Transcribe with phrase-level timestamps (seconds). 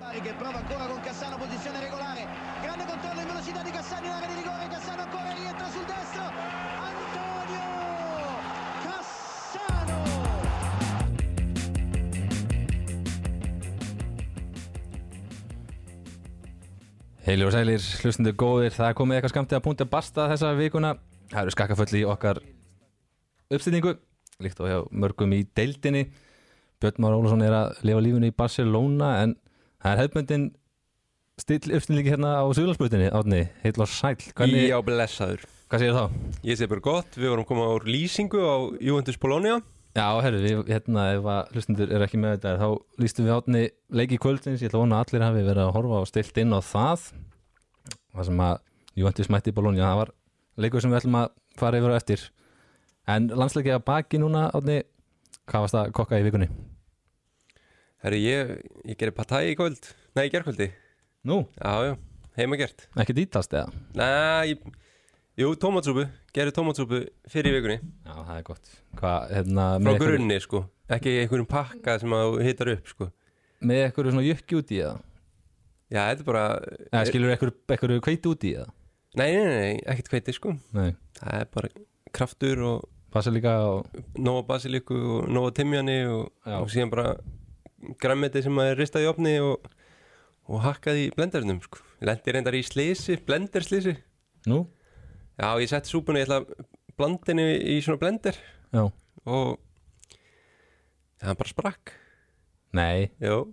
[0.00, 2.26] Bari che prova ancora con Cassano, posizione regolare.
[2.62, 4.68] Grande controllo in velocità di Cassano in area di rigore.
[4.68, 6.24] Cassano ancora rientra sul destro.
[6.88, 7.68] Antonio
[8.80, 9.98] Cassano.
[17.26, 20.94] Heilir og sælir, hlustundu góðir, það komið eitthvað skamtið að punta basta þessa vikuna.
[21.28, 22.40] Það eru skakkaföll í okkar
[23.52, 23.98] uppstillingu,
[24.40, 26.08] líkt og hjá mörgum í deildinni.
[26.80, 29.36] Björn Már Ólafsson er að lifa lífinu í Barcelona en
[29.80, 30.46] það er hefðbundin
[31.40, 34.16] still uppstillingi hérna á Suðlandsbrutinni, átni, heil og sæl.
[34.36, 35.44] Hvernig, Já, blessaður.
[35.70, 36.04] hvað segir þá?
[36.44, 39.60] Ég segi bara gott, við vorum komað úr lýsingu á Juventus Bologna.
[39.96, 44.20] Já, herru, við, hérna, ef hlustundur er ekki með þetta, þá lístum við átni leiki
[44.22, 46.60] kvöldins, ég ætla að vona að allir hafi verið að horfa og stilt inn á
[46.62, 47.08] það
[48.14, 48.60] það sem að
[49.00, 50.12] Juventus mætti í Bologna, það var
[50.62, 52.24] leikur sem við ætlum að fara yfir á eftir
[53.10, 54.78] en landsleikið að baki núna átni,
[55.50, 56.50] hvað varst að kokka í vikunni?
[58.00, 58.50] Herri, ég,
[58.88, 59.90] ég gerir partæ í kvöld.
[60.16, 60.70] Nei, í gerkvöldi.
[61.28, 61.96] Nú, Já, já,
[62.38, 62.86] heima gert.
[62.96, 63.68] ekki dítast eða?
[63.98, 64.62] Nei, ég,
[65.42, 66.06] jú, tómatsúpu.
[66.32, 67.76] Gerir tómatsúpu fyrir vikunni.
[68.06, 70.62] Já, það er gott Hvað, hérna, Frá með einhverju- grunni, sko.
[70.90, 73.10] Ekki einhverjum pakka sem að þú hittar upp, sko.
[73.60, 74.94] með eitthvað svona jökki út í eða?
[75.90, 76.44] Já, þetta er bara...
[76.94, 78.70] Eða skilur eitthvað, eitthvað kveiti út í eða?
[79.20, 80.54] Nei, nei, nei, nei, ekkert kveiti, sko.
[80.72, 81.68] Nei, Það er bara
[82.16, 87.16] kraftur og passa líka og nóga basiliku og nóga timjani og, og síðan bara
[88.00, 89.70] grammeti sem að er ristað í opni og,
[90.50, 91.82] og hakkað í blendarinnum sko.
[92.04, 93.96] lendi reyndar í slisi, blenderslisi
[94.50, 94.64] nú,
[95.40, 96.68] já ég setti súpunni, ég ætla að
[97.00, 98.36] blanda henni í svona blender.
[98.70, 98.84] Já,
[99.24, 99.56] og
[101.20, 101.94] það bara sprakk.
[102.76, 103.10] Nei.
[103.20, 103.44] Já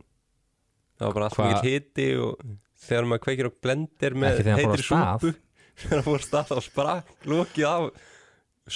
[0.98, 2.46] það var bara allt mikið hiti og
[2.88, 4.86] þegar maður kveikir á blender með stað.
[4.88, 5.34] súpu.
[5.78, 7.90] þegar hann fór á stað og sprakk lokið af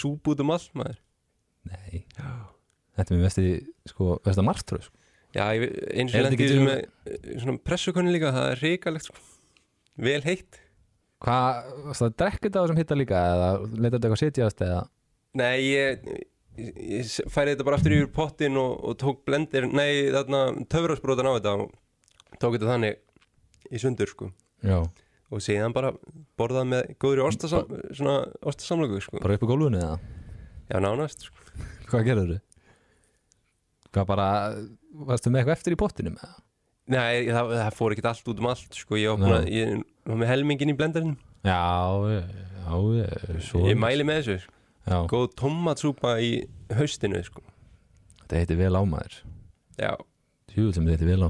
[0.02, 1.00] súpu út um allt maður.
[1.72, 2.04] Nei.
[2.12, 3.46] Þetta er mér vesti,
[3.90, 5.01] sko, vesti að margtröð sko.
[5.32, 8.62] Já, eins og þetta lendi ekki í þessu til- með svona pressukonni líka, það er
[8.66, 9.22] reikalegt sko.
[10.02, 10.60] vel heitt.
[11.22, 14.82] Hvað, varstu að drekka þetta á þessum hitta líka eða leita þetta eitthvað sitjast eða?
[15.38, 16.08] Nei, ég,
[16.58, 21.34] ég, færi þetta bara aftur yfir pottin og, og tók blendir, nei, þarna töfrasbrotan á
[21.38, 21.72] þetta og
[22.42, 22.98] tók þetta þannig
[23.72, 24.32] í sundur sko.
[24.66, 24.82] Já,
[25.32, 25.94] og síðan bara
[26.42, 27.24] borðað með góðri
[28.44, 29.22] ostasamlöku sko.
[29.22, 30.00] Bara upp í gólfinu eða?
[30.72, 31.38] Já, nánast sko.
[31.92, 32.42] Hvað gerður þau?
[33.92, 34.28] Hvað bara,
[35.08, 36.38] varstu með eitthvað eftir í pottinum eða?
[36.92, 40.32] Nei, það, það fór ekkert allt út um allt sko, ég að, ég var með
[40.34, 41.14] helmingin í blendarinn
[41.46, 41.62] Já,
[42.12, 42.22] já,
[43.46, 44.58] svo Ég mæli með þessu, sko.
[44.82, 46.32] Já, góð tomatsúpa í
[46.74, 47.44] haustinu sko.
[48.24, 49.18] Þetta heitir vel á maður.
[49.78, 49.92] Já,
[50.50, 51.30] Tjúvel sem þetta heitir vel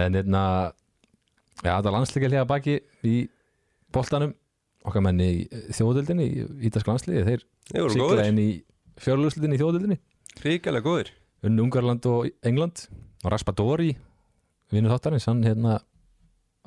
[0.00, 0.42] En hérna
[1.60, 3.16] Já, þetta landsleika hlýja baki í
[3.92, 4.32] boltanum.
[4.88, 8.48] Okkar menni í þjóðöldinni í Ítask landsliði, þeir sigla inn í
[9.00, 9.98] fjárlöfslutinni í þjóðöldinni
[10.44, 11.10] ríkalega góður
[11.46, 12.86] unnu Ungarland og England.
[13.24, 13.94] Og Raspadori
[14.72, 15.80] vinnu þáttarins, hann hérna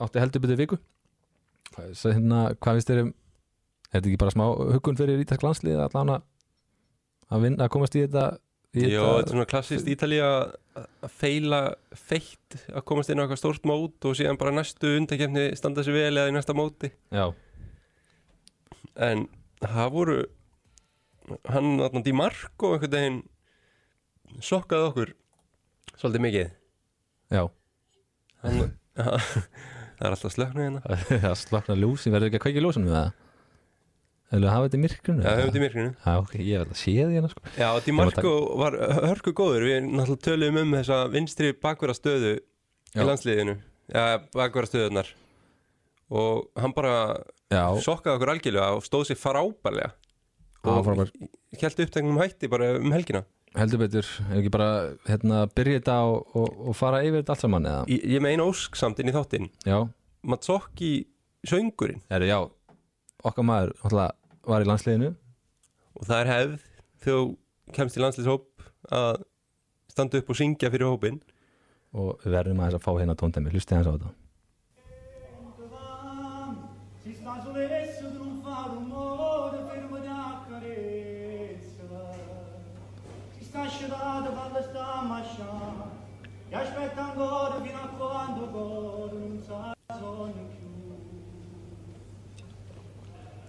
[0.02, 0.80] átti heldur byrðu viku.
[1.96, 3.14] Svo hérna, hvað finnst þér um
[3.94, 8.04] er þetta ekki bara smá hugun fyrir ítalsk landslið allan að vinna, að komast í
[8.04, 8.26] þetta
[8.74, 10.30] í Jó, þetta er svona klassist Ítalía
[10.74, 11.60] að feila
[11.94, 15.98] feitt að komast inn á eitthvað stórt mót og síðan bara næstu undakefni standa sér
[16.00, 16.90] vel eða í næsta móti.
[17.14, 17.28] Já,
[18.98, 19.28] en
[19.62, 20.18] það voru
[21.54, 23.22] hann þarna Di Marco einhvern veginn
[24.42, 25.14] sokkaði okkur
[25.98, 26.54] svolítið mikið.
[27.34, 27.44] Já.
[28.44, 28.64] Hann,
[29.98, 31.02] það er alltaf slöknu hérna.
[31.28, 33.12] Það slokna ljósin, verður ekki að kveikja ljósunum við það
[34.34, 35.90] eða hafa þetta í myrkrunu Já, höfum þetta í myrkrinu.
[35.94, 37.44] Já, ok, ég verð að sé því hérna sko.
[37.60, 38.78] Já, Di Marco var
[39.12, 39.66] hörku góður.
[39.70, 43.56] Við náttúrulega töluðum um þessa vinstri bakverða stöðu í landsliðinu.
[43.94, 45.12] Já, bakverða stöðunar
[46.14, 46.96] og hann bara
[47.54, 49.94] já, sokkaði okkur algjörlega og stóð sér frábærlega.
[50.64, 50.90] Já, og
[51.62, 53.24] held uppteknum hætti bara um helgina
[53.58, 54.70] heldur betur ef ekki bara
[55.08, 57.84] hérna byrja þetta og, og, og fara yfir þetta allt saman eða?
[57.92, 59.50] Ég, ég meina ósk samt inn í þáttinn.
[60.24, 60.94] Matsokki
[61.48, 62.02] söngurinn.
[62.12, 62.40] Heru, já,
[63.24, 65.12] okkar maður náttúrulega var í landsliðinu.
[66.00, 66.58] Og það er hefð
[67.06, 67.30] þegar
[67.78, 69.24] kemst í landslýshóp að
[69.94, 71.22] standa upp og syngja fyrir hópin
[71.94, 73.54] og við verðum aðeins að fá hérna tóndæmi.
[73.54, 74.14] Hlustið hans á þetta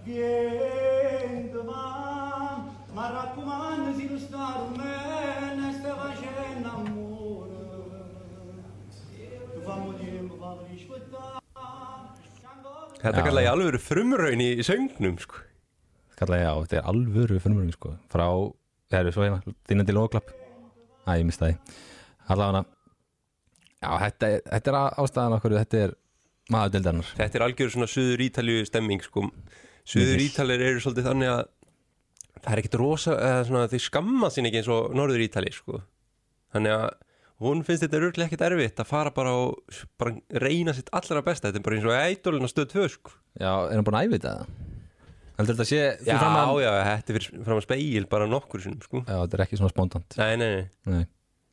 [0.05, 2.63] Viento va,
[2.93, 7.57] ma raccomando si non sta con me, ne sta facendo amore.
[9.53, 11.41] Tu fammo tempo, fammo rispettare.
[13.01, 15.41] Þetta kalla ég alveg frumraun í söngnum sko.
[16.15, 18.23] kalla ég á, þetta er alvöru förmurinn sko, frá,
[18.89, 20.29] það eru svo hérna þínandi lóklapp,
[21.03, 21.57] æ, ég mista því
[22.31, 22.61] allavega
[23.83, 25.91] Já, þetta, er- þetta er ástæðan okkur Þetta er
[26.55, 29.25] maður deildarinnar Þetta er algjör svona suður ítalju stemming sko.
[29.85, 31.41] Suður ítalir eru svolítið þannig að
[32.45, 33.15] það er ekkit rosa
[33.47, 35.81] svona þeir skamma sín ekki eins og norður ítali sko.
[36.55, 36.85] þannig að
[37.45, 41.49] hún finnst þetta röglega ekkit erfitt að fara bara og bara reyna sitt allra besta
[41.49, 43.11] þetta er bara eins og ædolin að stöð tvö sko.
[43.39, 44.53] Já, er hann búin að æfita það?
[45.35, 48.61] Heldur þetta sé fyrir Já, að já, þetta er fyrir fram að speil bara nokkur
[48.63, 49.01] sinnum sko.
[49.03, 51.01] Já, þetta er ekki svona spontant Nei, nei, nei, Nei.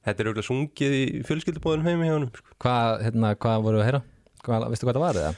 [0.07, 2.55] þetta er röglega sungið í fjölskyldubóðunum heimi hjá honum sko.
[2.63, 4.03] Hvað, hérna, hvað voru við að heyra?
[4.47, 5.35] Hvað, veistu hvað það var eða?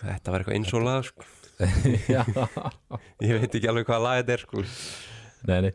[0.00, 1.26] Þetta var eitthvað eins og lag sko.
[3.26, 4.64] Ég veit ekki alveg hvað lag þetta er sko.
[5.50, 5.72] nei, nei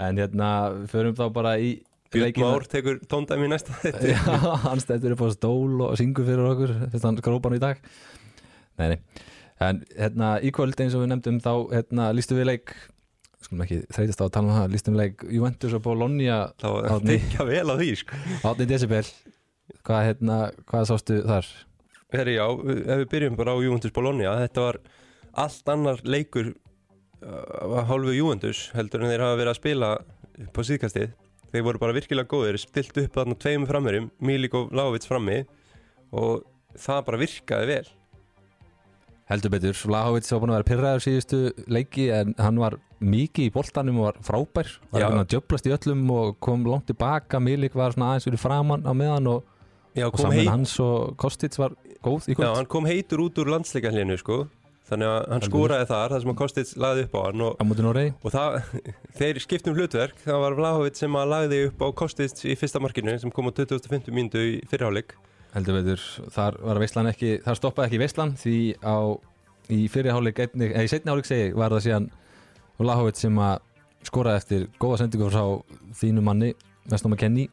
[0.00, 0.46] En hérna,
[0.88, 1.74] förum þá bara í
[2.10, 2.40] Björn.
[2.42, 3.76] Már tekur tóndæmi næsta
[4.10, 4.16] Já,
[4.64, 7.78] hann stendur upp á stól og syngur fyrir okkur fyrst hann skrópan í dag
[8.80, 8.98] Nei, nei
[9.60, 12.72] En hérna, í kvöld eins og við nefndum þá hérna, lístum við leik
[13.44, 16.68] skulum ekki þreytast á að tala um það lístum við leik Juventus og Bologna þá
[16.96, 17.18] Árni.
[17.20, 18.18] tekja vel á því sko.
[18.50, 18.66] 8.
[18.72, 19.04] decibel
[19.86, 21.46] Hvað, hérna, hvað sástu þar?
[22.10, 24.80] Herri, já, ef við byrjum bara á Juventus Bologna þetta var
[25.44, 30.60] allt annar leikur uh, af hálfu Juventus heldur en þeir hafa verið að spila á
[30.66, 31.14] síðkastið.
[31.50, 35.40] Þeir voru bara virkilega góðir stilt upp þarna tveimur framherjum Milik og Láfits frammi
[36.10, 36.44] og
[36.78, 37.88] það bara virkaði vel.
[39.30, 41.38] Heldur betur, Vlahovits var búin að vera pyrraður síðustu
[41.70, 44.72] leiki en hann var mikið í boltanum og var frábær.
[44.90, 48.82] Var að djöblast í öllum og kom langt tilbaka Milik var svona aðeins fyrir framann
[48.82, 49.44] á meðan og,
[49.96, 52.56] Já, og saman heit, hans og Kostits var góð í já, kvöld.
[52.56, 54.44] hann kom heitur út úr landsleikarlinu sko.
[54.90, 57.60] þannig að hann skoraði þar það sem að Kostits lagði upp á hann og,
[58.26, 58.56] og það,
[59.20, 60.16] þeir skiptum hlutverk.
[60.24, 63.52] Það var Vlahovic sem að lagði upp á Kostits í fyrsta markinu sem kom á
[63.54, 65.14] 2050 mínútu í fyrirháleik
[65.54, 68.96] heldur betur, þar var veistlan ekki þar stoppaði ekki veistlan því á
[69.70, 72.10] í fyrirháleik, einnig, eða í setni háleik segi var það síðan
[72.80, 73.56] Vlahovits sem að
[74.06, 75.44] skoraði eftir góða sendingu frá
[76.00, 76.52] þínu manni,
[76.90, 77.48] Vestum að Kenny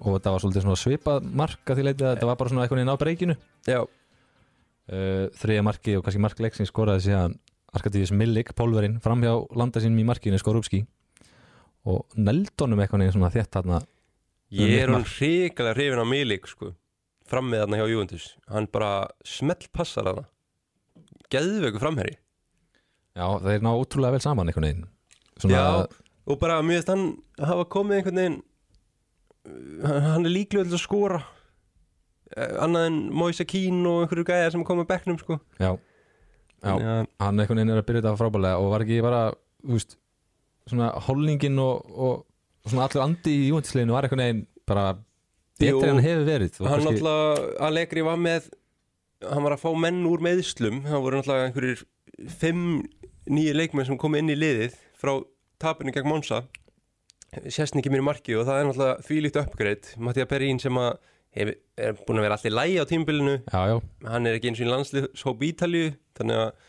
[0.00, 2.82] og þetta var svolítið svipað mark að því leiti að þetta var bara svona eitthvað
[2.82, 3.36] inn á breykinu.
[3.68, 7.38] Já, uh, þriðja marki og kannski markleiksins skoraði síðan
[7.76, 10.84] Arkadíus Millik, pólverinn, framhjá landa sínum í markinu Skorupski.
[11.88, 13.82] Og neldonum eitthvað neginn svona þétt þarna.
[14.56, 16.72] Ég er hún hrikalega hrifin á Milik sko.
[17.28, 18.30] Fram með þarna hjá Juventus.
[18.48, 18.92] Hann bara
[19.28, 20.24] smelt passar þarna.
[21.28, 22.16] Geðveiku framherri
[23.18, 24.68] já, þeir ná ótrúlega vel saman eitthvað
[25.38, 25.64] svona, Já,
[26.28, 28.38] og bara veist hann hafa komið einhvern veginn
[29.46, 31.20] hann er líklega til að skora.
[32.36, 35.38] Eh, annað en Moise Keane og einhverju gæðar sem koma bekknum sko.
[35.58, 35.70] Já,
[36.62, 39.22] já, að- hann eitthvað neginn er að byrja þetta frábælega og var ekki bara,
[39.64, 39.96] þú veist
[40.68, 42.24] svona holningin og, og,
[42.64, 44.86] og svona allur andi í júntisleginu var eitthvað neginn bara
[45.58, 48.50] betri en hann hefur verið hann kannski- náttúrulega Allegri var með
[49.24, 51.84] hann var að fá menn úr meðslum það voru náttúrulega einhverjir
[52.28, 52.66] fimm
[53.32, 55.14] nýju leikmenn sem komu inn í liðið frá
[55.58, 56.42] tapinu gegn Monsa
[57.52, 60.96] sérst ekki mér í marki og það er náttúrulega þvílíkt uppgreitt Mattia Perín sem að
[61.36, 63.76] hef, er búin að vera allir lægi á tímbilinu já, já,
[64.08, 66.66] hann er ekki eins og í landslýshóp Ítalju þannig að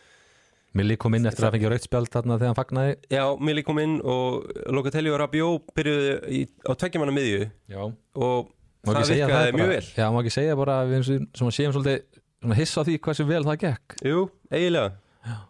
[0.78, 2.92] Milli kom inn eftir að fengja rautspjald þarna þegar hann fagnaði.
[3.10, 7.48] Já, Mili kom inn og Locatelli og Rabiot byrjuðu í, á tveggjamanna miðju.
[7.74, 7.80] Já,
[8.22, 8.52] og
[8.86, 9.88] Má það virkaði mjög vel.
[9.98, 13.58] Já, má ekki segja bara að við séum svolítið hissa á því hversu vel það
[13.66, 13.98] gekk.
[14.06, 14.22] Jú,
[14.54, 14.94] eiginlega.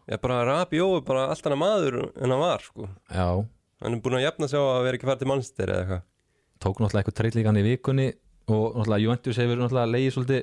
[0.09, 2.87] Rabiot er bara allt annað maður en hann var sko.
[3.11, 3.27] Já,
[3.79, 6.01] Hann er búin að jafna sig á að vera ekki fært til mannster eða eitthvað.
[6.59, 8.07] Tók náttúrulega eitthvað treytlíkan í vikunni
[8.51, 10.41] og náttúrulega Juventus hefur náttúrulega leiði svolítið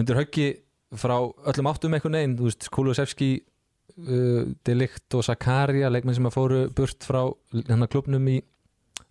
[0.00, 0.46] undir höggi
[0.94, 1.16] frá
[1.50, 6.60] öllum áttum einhvern veginn, þú veist, Kulusevski uh, Delikt og Sakaria leikmenn sem að fóru
[6.74, 7.20] burt frá
[7.68, 8.38] hennar klubnum í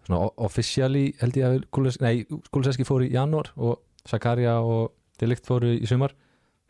[0.03, 5.70] svona o- officially held ég að Kulusevski fóru í janúar og Sakaria og Delikt fóru
[5.77, 6.15] í sumar.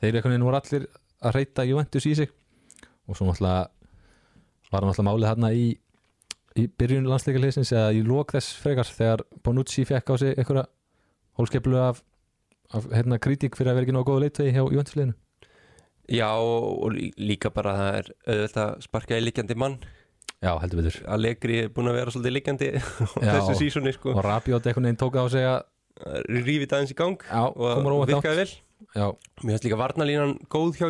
[0.01, 0.83] Þeir einhvern veginn voru allir
[1.23, 2.29] að reyta Juventus í sig.
[3.07, 3.69] Og svo náttúrulega
[4.73, 5.65] var náttúrulega málið hérna í
[6.59, 10.65] í byrjun landsleikaleysins eða í lók þess frekar þegar Bonucci fekk á sig einhverja
[11.39, 12.03] hólskeplu af,
[12.73, 15.15] af hérna, kritík fyrir að vera ekki nógu góða leitvegi hjá Juventusliðinu
[16.13, 19.77] Já og, og lí- líka bara það er auðvitað að sparka í liggjandi mann.
[20.43, 20.97] Já, heldur betur.
[21.15, 22.35] Allegri er búin að vera svolítið
[23.23, 23.29] Já.
[23.37, 24.11] þessu sísoni sko.
[24.11, 25.61] og Rabiot einhvern veginn tók á sig að
[26.27, 27.63] Rífið aðeins í gang já, og
[28.01, 28.53] óvænt átt virkaði vel.
[28.97, 29.05] Já,
[29.45, 30.87] Mér finnst líka varnalínan góð hjá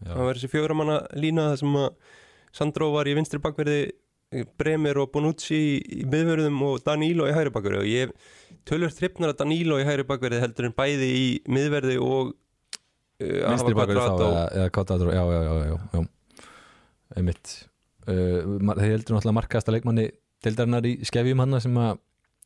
[0.00, 1.88] já, Það var þessi fjóramanna lína þar sem að
[2.56, 3.80] Sandro var í vinstri bakverði
[4.58, 8.32] Bremer og Bonucci í, miðverðum og Danilo í hægri bakverði og ég
[8.66, 12.32] tölur þrippnar að Danilo í hægri bakverði heldur en bæði í miðverði og
[13.22, 16.44] uh, Alva bakur þá eða, eða Quadrado, já, já, já, já, já.
[17.20, 17.56] einmitt.
[18.06, 20.08] Uh, þeir heldur náttúrulega markaðasta leikmanni
[20.44, 21.78] deildarinnar í skefjum hann sem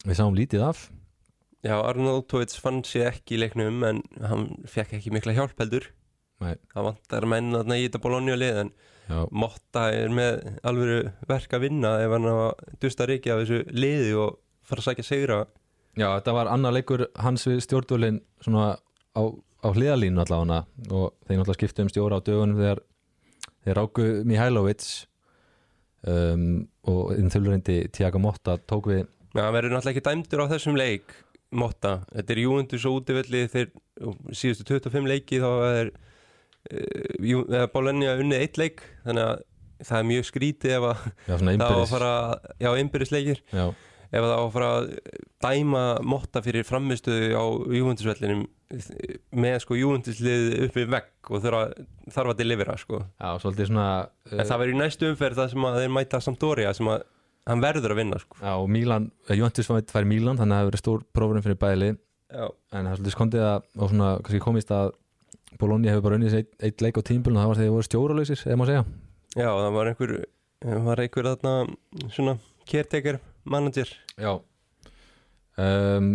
[0.04, 0.84] við sáum lítið af.
[1.64, 5.90] Já, Arnautovic fann sér ekki í leiknum en hann fekk ekki mikla hjálp heldur
[6.40, 6.54] Nei.
[6.73, 8.70] Það vantar menn að í þetta Bologna lið en
[9.11, 12.28] já, Motta er með alvöru verk að vinna ef hann
[12.80, 15.40] dusta reiki af þessu liði og fara að sækja segra
[15.99, 21.40] Já, þetta var annar leikur hans við stjórnvölin svona á, á hliðalínu allavega og þeir
[21.40, 22.82] náttúrulega skiptu um stjóra á dögunum þegar
[23.64, 24.87] þeir ráku Mihailovic
[26.06, 26.44] um,
[26.88, 29.02] og þinn þulurindi Tiago Motta tók við.
[29.35, 31.16] Já, hann verður náttúrulega ekki dæmdur á þessum leik
[31.50, 33.73] Motta, þetta er Júendus og útivelli þeir
[34.30, 35.92] síðustu 25 leiki þá er
[36.68, 39.46] uh, Bálenja unnið eitt leik þannig að
[39.86, 42.14] það er mjög skrítið ef að það á að fara,
[42.60, 43.38] já, innbyrðisleikir.
[43.48, 43.64] Já,
[44.10, 44.88] ef það á að fara að
[45.44, 47.44] dæma Motta fyrir framistuðu á
[47.78, 48.42] Júendusvellinum
[49.40, 51.72] með sko Júenduslið upp við vegg og þarf að,
[52.14, 53.00] þarf að delivera sko.
[53.18, 53.88] já svona
[54.30, 57.02] en það verður í næstu umferð það sem að þeir mæta Sampdoria sem að
[57.50, 58.38] hann verður að vinna sko.
[58.38, 61.90] Já, og Mílan, Jóntus fær Mílan þannig að það hefur verið stór prófurinn fyrir bæli
[61.90, 64.92] já, en það er svolítið skondið að og svona kannski komist að
[65.60, 67.88] Bologna hefur bara unnið eitt, eitt leik á tímbulun og það var þegar þeir voru
[67.88, 68.84] stjóralausir, eða má segja.
[69.36, 70.14] Já, það var einhver
[70.60, 71.54] var einhver þarna
[72.12, 72.36] svona
[72.68, 73.92] caretaker manager.
[74.20, 74.32] Já.
[75.60, 76.10] Um,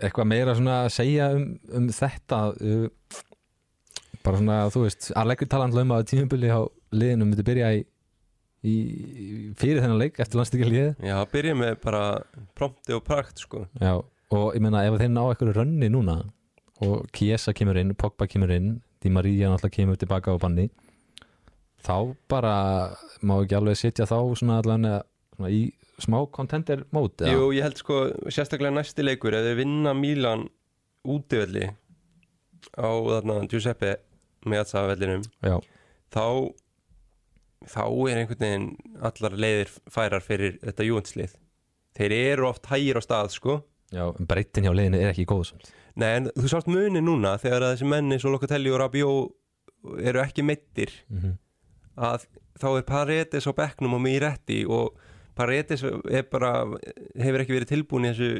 [0.00, 1.42] Eitthvað meira svona að segja um,
[1.76, 3.18] um þetta uh,
[4.24, 6.60] bara svona, þú veist Allegri tala alltaf um að tímubili á
[6.96, 7.82] liðinu myndi byrja í,
[8.64, 8.76] í
[9.60, 12.02] fyrir þennan leik eftir landstíkja liðið já, byrja með bara
[12.56, 13.66] prompti og prakt sko.
[13.80, 16.16] Já, og ég meina ef þeir ná eitthvað rönni núna
[16.84, 20.68] og Kiesa kemur inn, Pogba kemur inn Di Maria náttúrulega kemur tilbaka á banni
[21.80, 22.54] þá bara
[23.24, 25.02] má ekki alveg sitja þá svona allavega
[25.36, 25.62] svona í
[26.00, 27.32] smá contender mót eða?
[27.32, 30.46] Jú, ég held sko sérstaklega næsti leikur ef þeir vinna Mílan
[31.08, 31.70] útivelli
[32.76, 33.96] á þarna Giuseppe
[35.44, 35.56] Já,
[36.12, 36.24] þá
[37.68, 38.68] þá er einhvern veginn
[39.04, 41.36] allar leiðir færar fyrir þetta júnslið
[41.96, 43.58] þeir eru oft hægir á stað sko
[43.92, 45.72] já, breytin hjá liðinu er ekki góð samt.
[46.00, 50.20] Nei, en þú sást muni núna þegar að þessi menni svo Locatelli og Rabiot eru
[50.22, 51.38] ekki meittir mm
[52.00, 52.26] að
[52.60, 54.96] þá er Paredes á bekknum og Miretti og
[55.38, 55.84] Paredes
[56.32, 56.52] bara,
[57.18, 58.32] hefur ekki verið tilbúin í þessu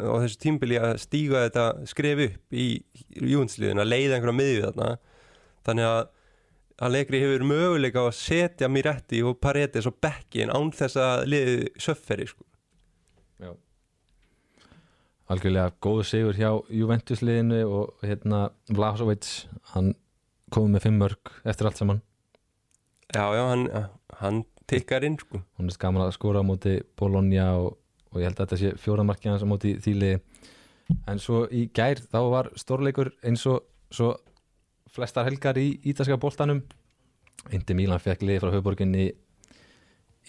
[0.00, 2.66] á þessu tímbili að stíga þetta skref upp í
[3.12, 4.92] júnsliðin að leiða einhverja miðju þarna.
[5.68, 6.02] Þannig að
[6.82, 12.26] Allegri hefur möguleika að setja Miretti og Paredes á bekkin án þess að liði söfferi
[12.30, 12.46] sko.
[13.42, 13.52] Já
[15.32, 19.94] Algjörlega góðu sigur hjá Juventus liðinu og hérna Vlahovic, hann
[20.52, 22.02] komið með fimm mörg eftir allt saman.
[23.12, 23.64] Já, já, hann,
[24.20, 25.40] hann tikkar inn sko.
[25.58, 27.78] hún er gaman að skora á móti Bologna og,
[28.12, 30.12] og ég held að þetta sé fjóramarkið hans á móti þýli
[31.08, 34.12] en svo í gær þá var stórleikur eins og svo
[34.92, 36.60] flestar helgar í ítalska boltanum.
[37.52, 39.08] Indi Mílan fekk liði frá höfuborginni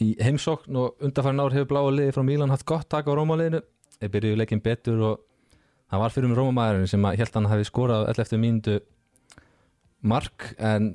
[0.02, 3.62] í heimsókn og undarfærin ár hefur bláa liði frá Mílan haft gott tak á Rómaliðinu
[4.04, 5.22] þeir byrjuðu leikin betur og
[5.92, 8.80] það var fyrir um Rómamæðurinn sem að held hann hafi skorað öll eftir mínundu
[10.04, 10.94] mark en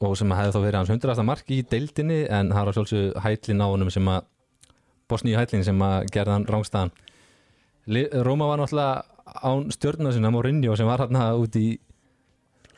[0.00, 3.64] og sem hefði þá verið hans hundrasta mark í deildinni en það var sjálfsög hætlin
[3.64, 4.28] á honum sem að
[5.10, 6.92] Bosníu hætlin sem að gerða hann rángstæðan
[8.24, 11.68] Róma var náttúrulega án stjórna sinna Mourinho sem var hann út í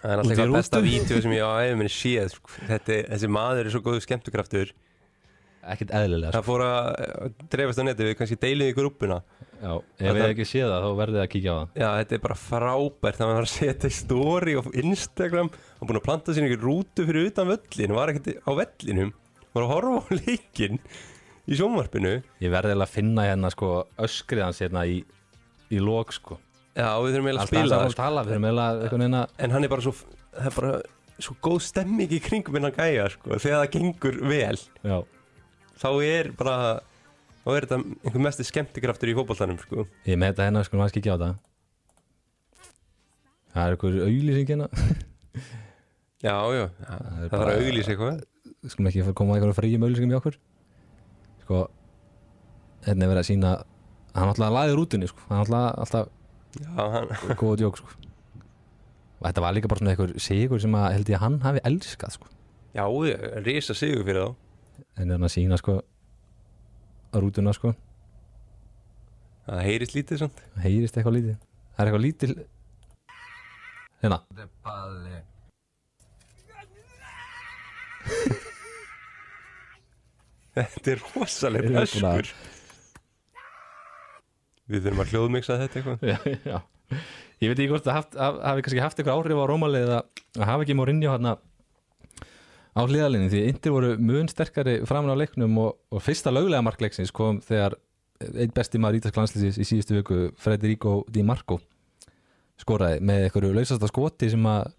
[0.02, 2.52] Það er alltaf eitthvað besta vídeo sem ég á æfum minni séð sko.
[2.66, 4.72] Þetta, Þessi maður er svo góðu skemmtukraftur
[5.72, 9.18] ekkert eðlilega Það fór að eh, dreifast á neti við kannski deilum í grúppuna
[9.62, 11.68] Já, ef við ekki séð það þá verðið að kíkja á það.
[11.78, 16.00] Já, þetta er bara frábært Það var að setja í story á Instagram Hann búin
[16.00, 19.12] að planta sér einhver rútu fyrir utan völlin Var ekkert á vellinum
[19.52, 20.80] Var að horfa á leikinn
[21.42, 22.12] í sjónvarpinu.
[22.42, 23.68] Ég verði eiginlega að finna hérna sko
[24.00, 25.00] öskrið hans hérna í,
[25.74, 26.36] í lók sko.
[26.78, 27.98] Já, við þurfum eiginlega að Alltaf spila að það sko.
[27.98, 29.92] tala, við erum eiginlega En hann er bara svo
[30.32, 30.70] Það er bara
[31.26, 33.36] svo góð stemming í kringum innan gæja sko.
[33.42, 34.60] Þegar það gengur vel.
[34.86, 34.96] Já,
[35.82, 36.56] Þá er bara
[37.42, 39.86] Þá er þetta einhver mesti skemmtikraftur í fótboltanum sko.
[40.06, 41.32] ég með þetta hérna sko maður kíkja á það
[43.52, 44.68] Það er eitthvað auðlýsing hérna.
[46.22, 48.20] Já, já, það þarf bara- að auglýsa eitthvað.
[48.70, 50.36] Skulum ekki koma að eitthvað fríum auðlýsingum í okkur?
[51.42, 51.58] Sko
[52.86, 53.50] hérna er verið að sína
[54.14, 55.26] hann alltaf laði rútunni sko.
[55.28, 56.06] Hann alltaf, alltaf
[56.78, 57.10] hann,
[57.42, 57.90] góða djók sko.
[59.18, 61.64] Og þetta var líka bara svona eitthvað sigur sem að held ég að hann hafi
[61.68, 62.30] elskað sko.
[62.72, 62.86] Já,
[63.44, 64.32] risa sigur fyrir þá
[64.96, 65.74] en er hann að sína sko
[67.12, 67.74] rútuna sko.
[69.46, 71.36] Það heyrist lítið svona það heyrist eitthvað lítið.
[71.72, 72.32] Það er eitthvað lítil
[74.02, 74.18] hérna.
[80.52, 82.26] Þetta er rosaleg Við erum búin að- öskur.
[84.72, 85.98] Við þurfum að hljóðmiksa þetta eitthvað.
[86.06, 86.18] Já,
[86.52, 86.58] já.
[87.42, 90.02] ég veit ekki hvort haf, hafi kannski haft eitthvað áhrif á Rómalið að
[90.38, 91.32] að hafa ekki Mourinho hérna
[92.72, 97.12] á hliðalinni því Indir voru mun sterkari framan á leiknum og, og fyrsta löglega markleiksins
[97.14, 97.76] kom þegar
[98.22, 101.58] einn besti maður ítalsk landslýsis í síðustu viku Federico Di Marco
[102.60, 104.70] skoraði með eitthvað lausasta skoti sem að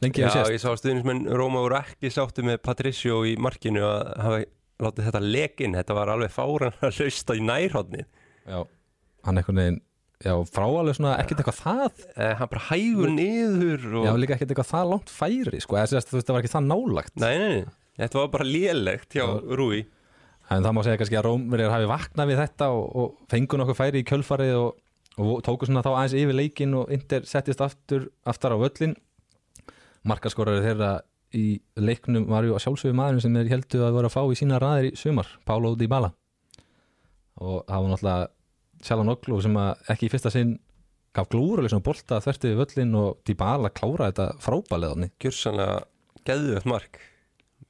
[0.00, 0.54] lengi Já, hefur sést.
[0.54, 4.40] ég sá stuðnismenn Róma voru ekki sáttu með Patricio í markinu að hafa
[4.80, 8.60] látið þetta lekin Þetta var alveg fáran að lausta í nærhóðni já,
[9.26, 9.80] hann einhvern veginn
[10.24, 12.02] já, frá alveg svona ekkert eitthvað það.
[12.14, 14.04] Eh, hann bara hægur niður og...
[14.08, 16.52] já, líka ekkert eitthvað það langt færi sko, eða sérst, þú veist, það var ekki
[16.54, 19.56] það nálagt nei, nei, nei, þetta var bara lélegt hjá Já.
[19.60, 19.82] Rúi.
[20.50, 23.78] En það má segja kannski að Rómverjar hafi vaknað við þetta og, og fengu nokkuð
[23.78, 24.80] færi í kjölfarið og,
[25.22, 28.96] og tóku svona þá aðeins yfir leikin og Inter settist aftur, aftar á völlin
[30.08, 30.90] markaskorari þeirra
[31.36, 34.38] í leiknum var ju að sjálfsögum maðurinn sem þeir heldu að vera að fá í
[34.38, 36.10] sína raðir í sumar, Paulo Dybala.
[37.40, 38.30] Og það var náttúrulega
[38.84, 39.56] Sjallan Oglu sem
[39.92, 40.56] ekki í fyrsta sinn
[41.16, 45.80] gaf glúruleg svona bolta þvertið við völlin og Dybala klára þetta frábæleðanni gjörsanlega
[46.28, 47.00] geðvögt mark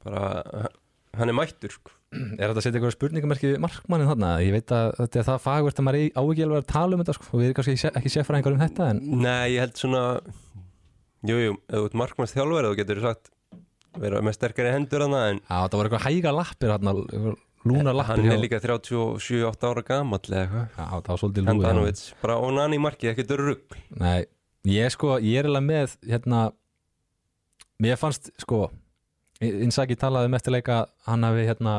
[0.04, 0.68] bara,
[1.16, 1.92] hann er mættur sko.
[2.10, 4.30] Er þetta að setja eitthvað spurningamerki markmannin þarna?
[4.42, 7.02] Ég veit að þetta er það fagvert að maður á ekki alveg að tala um
[7.04, 9.76] þetta sko, og við erum kannski ekki- ekki sérfræðingar um þetta en nei, ég held
[9.78, 10.02] svona
[11.30, 13.30] jújú, jú, ef þú ert markmanns þjálfari þá getur þú sagt
[14.00, 16.96] vera með sterkari hendur en Já, það voru eitthvað hæga lappir þarna,
[17.68, 21.44] lúna lappir hann hjá- er líka 37-8 ára gamall eða eitthvað Já, það var svolítið
[21.44, 21.50] lúið.
[21.66, 24.24] Handanovic, bara onan í marki, ekkert rugg Nei,
[24.64, 26.44] ég sko, ég er alveg með hérna,
[27.82, 28.70] mér fannst sko,
[29.40, 31.74] Inzaghi talaði um eftir leika að hann hafi hérna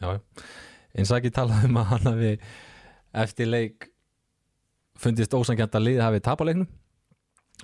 [0.00, 0.10] já.
[0.96, 2.32] Inzaghi talaði um að hann hafi
[3.26, 3.88] eftir leik
[5.00, 6.68] fundist ósangjant að liði hafi tapaleiknum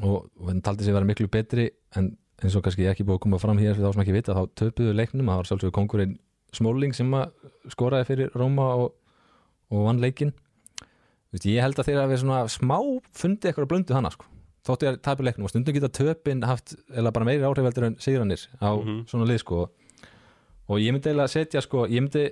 [0.03, 2.11] og, hann taldi sig vera miklu betri en
[2.43, 4.95] eins og kannski ekki búið að koma fram hér þá sem ekki vita þá töpuðu
[4.99, 6.17] leiknum, það var sjálfsögur kongurinn
[6.53, 7.31] Smóling sem að
[7.73, 8.93] skoraði fyrir Róma og,
[9.73, 10.33] og vann leikinn
[11.33, 12.77] Vist, ég held að þeir hafi svona smá
[13.17, 14.27] fundið eitthvað blöndu hana sko.
[14.67, 17.97] þóttu ég að tapir leiknum og stundum geta töpin haft eða bara meiri áhrifveldur en
[17.99, 19.07] sigranir á Mhm.
[19.09, 19.71] svona lið sko.
[20.69, 22.23] og ég myndi eiginlega setja sko, ég myndi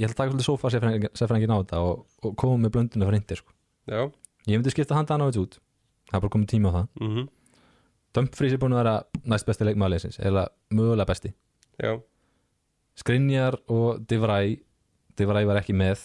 [0.00, 0.68] ég held að taka svolítið sofa
[1.14, 3.52] sérfrængin á þetta og, og koma með blönduna fyrir hindir sko.
[4.48, 5.58] ég myndi skipta handa hann á þetta út
[6.10, 7.28] það er bara komið tíma á það mhm,
[8.14, 11.30] Dumfries er búin að vera næst besti leikmaðurleysins eða mögulega besti
[11.80, 12.00] já
[12.98, 14.58] Skrinjar og Divrai
[15.18, 16.02] Divrai var ekki með.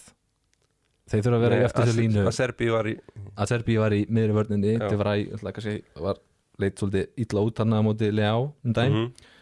[1.08, 2.24] Þeir þurfa að vera í eftir þessu línu.
[2.27, 2.96] Að Serbi var í
[3.38, 4.74] að var í miðri vörninni.
[4.82, 6.19] Kannski, var
[6.60, 9.34] leitt svolítið illa út hann á móti Leá um mhm, mm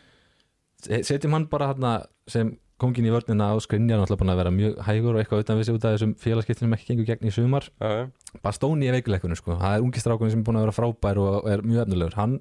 [0.86, 4.76] setjum hann bara hann sem kongin í vörnina á Skrinjar náttúrulega búin að vera mjög
[4.86, 7.34] hægur og eitthvað utan við sig út af þessum félagskiptin sem ekki gengur gegn í
[7.34, 7.70] sumar.
[7.80, 10.76] Já, já, Bastóni er veikuleikunum sko, það er ungi strákunni sem er búin að vera
[10.76, 12.18] frábær og er mjög efnilegur.
[12.20, 12.36] Hann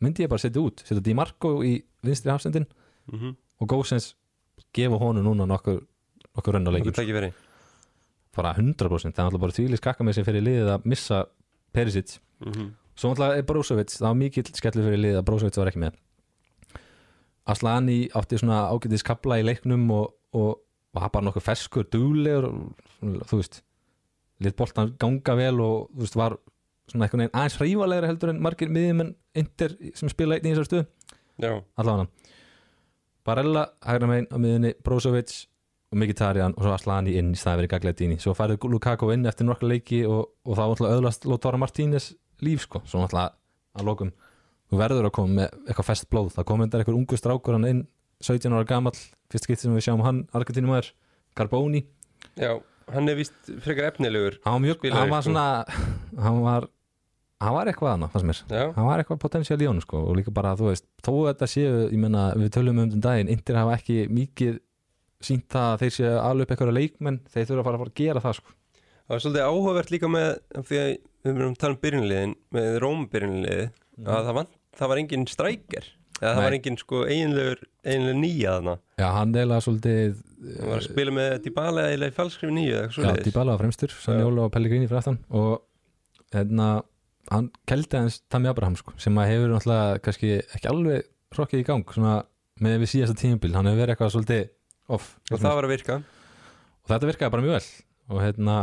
[0.00, 1.74] myndi ég bara setja út, setja Di Marco í
[2.06, 2.68] vinstri hafsendin
[3.10, 3.34] mhm.
[3.60, 4.12] og Gósens
[4.76, 5.80] gefa honum núna nokkur
[6.36, 7.32] nokkur rönn á Nokkuð leikur tækifæri.
[8.36, 11.24] Bara 100% það er náttúrulega bara tvílis skakka með sig fyrir liðið að missa
[11.72, 12.18] Perisic.
[12.40, 15.84] Mhm, svo náttúrulega er Brozovic, það var mikill skellur fyrir liðið að Brozovic var ekki
[15.84, 15.98] með.
[17.52, 20.60] Aslani átti svona ágætis kapla í leiknum og, og
[20.94, 23.62] var bara nokkuð og svona, þú veist
[24.42, 26.36] lit boltan ganga vel og þú veist var
[26.90, 30.68] svona einhvern veginn aðeins hrífalegri heldur en margir miðjumenn Inter sem spila einn í þessar
[30.68, 30.84] stuðu
[31.42, 32.08] já, allavega
[33.26, 35.34] Barella, hægra megin á miðunni Brozovic
[35.92, 38.18] og Mkhitaryan og svo Aslani inn í staði verið Gagliardini.
[38.22, 42.66] Svo færið Lukaku inn eftir nokkra leiki og, og þá náttúrulega öðlast Lothar Martínez líf
[42.66, 43.36] sko, svo náttúrulega
[43.78, 44.12] að lokum
[44.72, 46.32] þú verður að koma með eitthvað fest blóð.
[46.34, 47.86] Það kom endar eitthvað ungu strákur hann inn
[48.22, 48.98] 17 ára gamall,
[49.30, 50.92] fyrst skipti sem við sjáum hann Argentínumæður,
[51.36, 51.86] Carboni.
[52.38, 52.56] Já
[52.90, 55.30] hann er vist frekar efnilegur hann var mjög, hann var sko.
[55.30, 56.68] svona hann var,
[57.42, 58.40] hann var eitthvað annað, fannst mér.
[58.52, 61.28] Já, hann var eitthvað potensiál í honum sko og líka bara þú veist, þó að
[61.32, 64.58] þetta séu ég menna, við tölum um um daginn, Indir hafa ekki mikið
[65.22, 67.92] sínt það að þeir séu alveg upp eitthvað leikmenn, þeir þurfa að fara að, fara
[67.94, 68.54] að gera það sko.
[69.02, 72.68] Það var svolítið áhugavert líka með því að við erum að tala um byrjunliðin með
[72.82, 73.66] Róm byrjunliði
[74.02, 75.88] að það, vant, það var engin strækir
[76.22, 76.44] eða það Nei.
[76.46, 78.74] var engin sko eiginlegur eiginlega nýja þarna.
[79.02, 82.84] Já, hann eiginlega svolítið það var að spila með Dybala eiginlega í falskrifi nýju eða
[82.86, 83.26] Já, svoleiðis.
[83.26, 85.52] Dybala var fremstur, Sanjóla og Pellegrini fyrir aftan og
[86.32, 86.68] hérna
[87.30, 91.66] hann keldi hans Tammy Abraham sko, sem að hefur náttúrulega kannski ekki alveg hrokkið í
[91.68, 92.16] gang svona
[92.62, 94.44] með við síðasta tímabil, hann hefur verið eitthvað svolítið
[94.92, 95.98] off og það var að virka.
[96.82, 97.66] Og þetta virkaði bara mjög vel.
[98.12, 98.56] Og hérna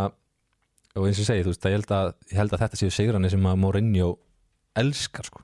[0.99, 2.93] og eins og segi, þú veist, að ég held að, ég held að þetta séu
[2.93, 4.09] sigrani sem að Mourinho
[4.79, 5.43] elskar sko.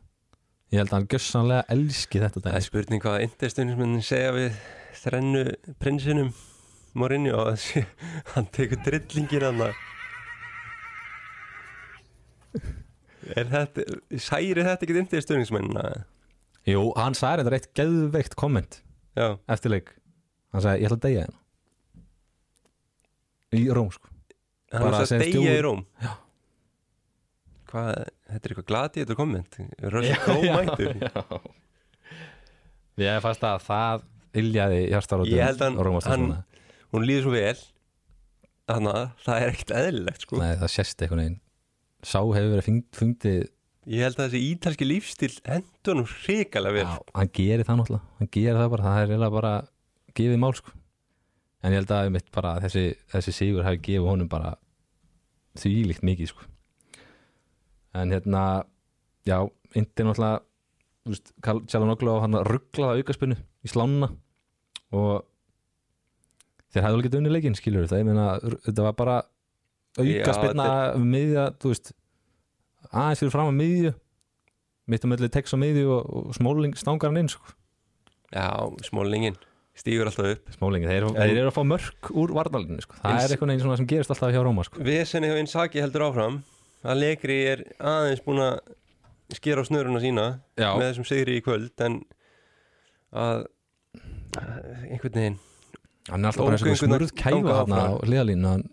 [0.73, 2.73] Ég held að hann gjössanlega elski þetta það er sko.
[2.73, 4.59] spurning hvað interstunismennin segja við
[5.03, 5.43] þrennu
[5.81, 6.31] prinsinum
[6.97, 7.67] Mourinho að
[8.33, 9.83] hann tekur drillingin hann er
[13.33, 13.85] þetta
[14.21, 15.85] særi þetta ekki interstunismennina
[16.65, 18.79] Jú, hann sagði þetta reitt geðveikt komment
[19.17, 19.91] já, eftir leik.
[20.53, 21.39] Hann sagði, ég ætla að deyja hérna
[23.55, 24.09] í Róm sko.
[24.73, 25.53] Hann var að sem deyja stjóri.
[25.55, 25.83] í Róm?
[26.03, 26.11] Já.
[27.69, 27.91] hvað,
[28.31, 29.59] þetta er eitthvað glati þetta komment
[30.25, 30.91] Crowe mættur
[33.05, 34.03] Ég fast að það
[34.41, 36.41] iljaði hjartarótum Ég held hann- Rómastafsmanna.
[36.95, 37.57] hún líður svo vel.
[38.65, 40.37] Þannig að það er ekkert eðlilegt sko.
[40.41, 41.39] Nei, það sést einhvern veginn
[42.05, 43.43] Sá hefur verið fundið
[43.85, 46.85] ég held að þessi ítalski lífstíl hendunum hrikalega vel.
[46.89, 48.13] Já, hann gerir það náttúrulega.
[48.19, 49.53] Hann gerir það bara, það er eiginlega bara
[50.17, 50.73] gefið mál sko.
[51.61, 54.55] En ég held að mitt bara þessi, þessi sigur hafi gefið honum bara
[55.59, 56.51] því líkt mikið sko.
[57.95, 58.65] en hérna
[59.23, 59.37] já,
[59.75, 60.41] Indi náttúrulega
[61.07, 64.09] veist, Tjallanoglu á hann rugglaða aukaspunnu í slánuna
[64.91, 65.23] og
[66.73, 68.25] þeir hefðu alveg getið unni leikinn skilur það, ég meina,
[68.65, 69.15] þetta var bara
[70.01, 71.91] aukaspinna um miðja, þú veist
[72.91, 73.93] aðeins fyrir fram að miðju
[74.93, 77.55] mitt um öllu tekst á miðju og, og smóling stangar hann inn sko.
[78.35, 78.49] Já,
[78.85, 79.37] smólingin
[79.75, 82.95] stígur alltaf upp smólingi, þeir, þeir eru að fá mörk úr varnalinu sko.
[83.01, 84.83] það Eins- er neginn svona sem gerist alltaf hjá Róma sko.
[84.85, 86.37] Vesenni hjá Insaki heldur áfram
[86.85, 88.59] að Legri er aðeins búin að
[89.35, 91.99] skera á snöruna sína já, með þessum sigri í kvöld en
[93.15, 93.45] að
[94.91, 95.37] einhvern veginn
[96.11, 97.99] hann er alltaf bara eins og smurð kæfa hann á áfram.
[98.05, 98.65] hliðalínu hann,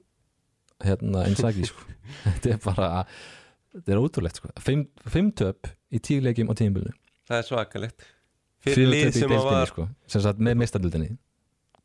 [0.86, 1.84] hérna Inzaghi sko.
[2.24, 2.88] þetta er bara
[3.72, 4.50] þetta er ótrúlegt sko.
[4.62, 6.96] fimm, fimm töp í tíu leikjum á tímbilinu
[7.28, 8.08] það er svakalegt
[8.62, 9.86] fyrir lið sem deildinni var sko.
[10.06, 11.14] sem sagt með mistadildinni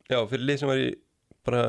[0.08, 0.90] já, fyrir lið sem var í
[1.48, 1.62] bara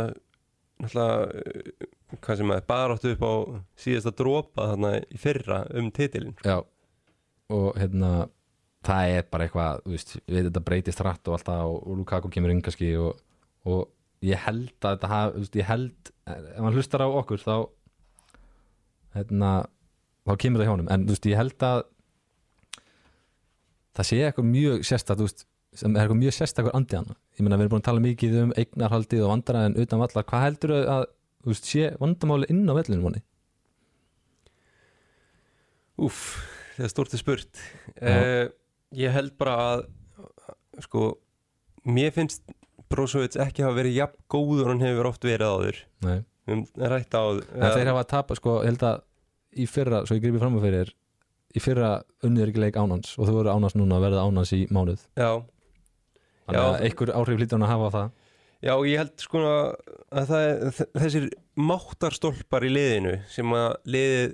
[0.79, 1.87] náttúrulega uh,
[2.19, 3.33] hvað sem að baráttu upp á
[3.79, 6.59] síðasta dropa þarna í fyrra um titilin já
[7.49, 8.27] og hérna
[8.85, 12.31] það er bara eitthvað, þú veist, við þetta breytist rætt og alltaf og, og Lukaku
[12.33, 13.19] kemur inn kannski og,
[13.67, 13.89] og
[14.25, 17.55] ég held að þetta haf, þú veist, ég held ef hann hlustar á okkur þá
[19.17, 19.51] hérna
[20.27, 21.79] þá kemur það hjá honum, en þú veist, ég held að
[23.97, 25.45] það sé eitthvað mjög veist
[25.79, 27.17] sem er eitthvað mjög sérstakur andi hann.
[27.37, 30.45] Ég meina við erum búin að tala mikið um eignarhaldið og vandræðin utan vallar, hvað
[30.47, 31.03] heldur að
[31.39, 33.21] þú veist, sé vandamáli inn á vellinu manni?
[35.99, 36.19] Úf,
[36.77, 37.61] það er stort er spurt
[37.99, 38.45] uh,
[38.95, 39.85] Ég held bara að
[40.85, 41.09] sko,
[41.85, 42.41] mér finnst
[42.89, 46.17] Brozovic ekki hafa verið jafn góður og hann hefur oft verið áður Nei.
[46.49, 49.01] um, rætt á En þeir hafa að tapa, sko, ég held að
[49.59, 50.93] í fyrra, svo ég gripi fram að fyrir
[51.57, 51.91] í fyrra
[52.27, 55.29] unnið ekki leik ánans og þau voru ánans núna að verða ánans í mánuð Já,
[56.49, 56.61] Já.
[56.81, 58.09] einhver áhrif lítur hann að hafa það
[58.67, 60.45] já, ég held sko að það,
[60.77, 61.27] þ- þessir
[61.69, 64.33] máttarstólpar í liðinu sem að liðið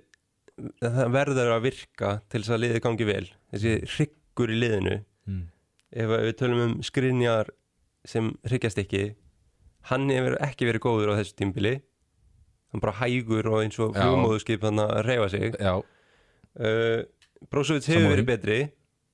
[0.82, 4.96] það verður að virka til þess að liðið gangi vel þessi hryggur í liðinu
[5.28, 5.41] mm.
[6.04, 7.52] ef við tölum um skrinjar
[8.06, 9.04] sem hryggjast ekki
[9.89, 11.76] hann hefur ekki verið góður á þessu tímbili
[12.74, 14.02] hann bara hægur og eins og Já.
[14.04, 17.04] flugmóðuskip hann að reyfa sig uh,
[17.52, 18.60] Brozovic hefur verið betri.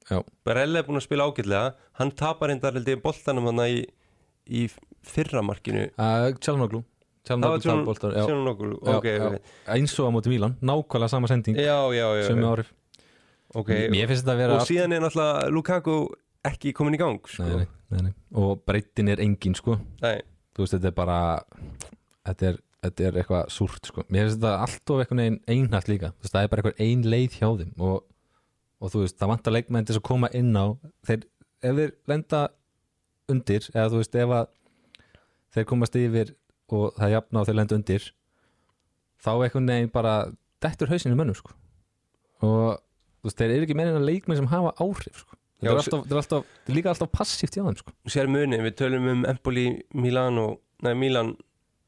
[0.09, 0.19] Já.
[0.45, 1.75] Barella er búin að spila ágætlega.
[1.99, 3.83] Hann tapar reyndar held ég boltanum hann í,
[4.47, 4.65] í
[5.07, 6.27] fyrramarkinu uh,
[8.97, 9.25] ok, já.
[9.27, 9.51] ok.
[9.75, 11.59] eins og á móti Mílan, nákvæmlega sama sending.
[11.59, 12.47] Já, já, já, sem já.
[12.49, 12.71] áhrif.
[13.53, 13.69] Ok.
[13.93, 15.97] Mér finnst þetta að vera og síðan er náttúrulega Lukaku
[16.47, 17.45] ekki komin í gang sko.
[17.45, 19.77] nei, nei, nei, og breytin er engin sko.
[20.01, 21.17] Þú veist, þetta er bara
[22.27, 24.05] þetta er, þetta er eitthvað súrt sko.
[24.09, 26.13] mér finnst þetta alltof eitthvað neginn einhætt líka.
[26.15, 27.73] Þú veist, það er bara eitthvað ein leið hjá þeim.
[27.77, 27.97] Og,
[28.81, 30.65] og þú veist, það vantar leikmenn til að koma inn á.
[31.07, 31.25] Þeir,
[31.61, 32.43] ef þeir lenda
[33.31, 34.53] undir, eða þú veist, ef að
[35.55, 36.35] þeir komast yfir
[36.71, 38.05] og það jafna og þeir lenda undir
[39.21, 40.15] þá eitthvað neginn bara
[40.63, 41.53] dettur hausinu mönnum sko.
[42.41, 42.79] Og
[43.21, 46.21] þú veist, þeir eru ekki meina leikmenn sem hafa áhrif sko þetta er, alltaf, er
[46.21, 50.47] alltaf, líka alltaf passíft hjá þeim sko sér munin, við tölum um Empoli, Milano
[50.85, 51.35] nei, Milan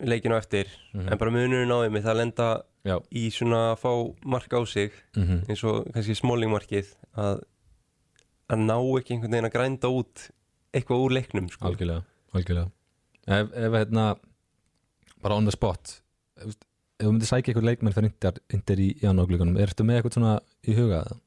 [0.03, 2.49] leikinu eftir en bara munurinn á þeim það að lenda
[2.83, 2.97] Já.
[3.15, 3.91] í svona að fá
[4.27, 5.49] mark á sig mm -hmm.
[5.49, 7.43] eins og kannski smólingmarkið að,
[8.51, 10.29] að ná ekki einhvern veginn að grænda út
[10.73, 11.65] eitthvað úr leiknum sko.
[11.67, 12.71] algjörlega, algjörlega.
[13.27, 14.15] Ef, ef hérna
[15.21, 16.01] bara on the spot
[16.36, 16.57] ef,
[16.99, 18.12] þú myndir sækja eitthvað leikmenn fyrir
[18.53, 21.19] inter í janúarglíkunum, ertu með eitthvað svona í huga eða?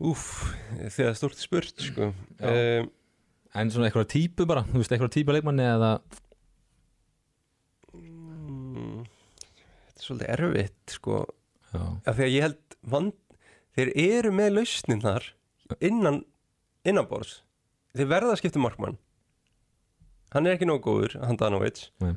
[0.00, 0.22] Úf,
[0.94, 2.06] þegar stort er spurt sko.
[2.40, 2.86] Um,
[3.60, 5.90] en svona eitthvað típu bara, þú veist eitthvað típu leikmanni eða?
[7.92, 11.18] Mm, Þetta er svolítið erfitt sko.
[11.74, 13.12] af því að ég held vand,
[13.76, 15.26] þeir eru með lausnin þar
[15.86, 16.22] innan
[16.88, 17.36] innanbors
[17.94, 18.96] þeir verða að skipta um markmann.
[20.34, 22.14] Hann er ekki nóg góður Handanovic Nei.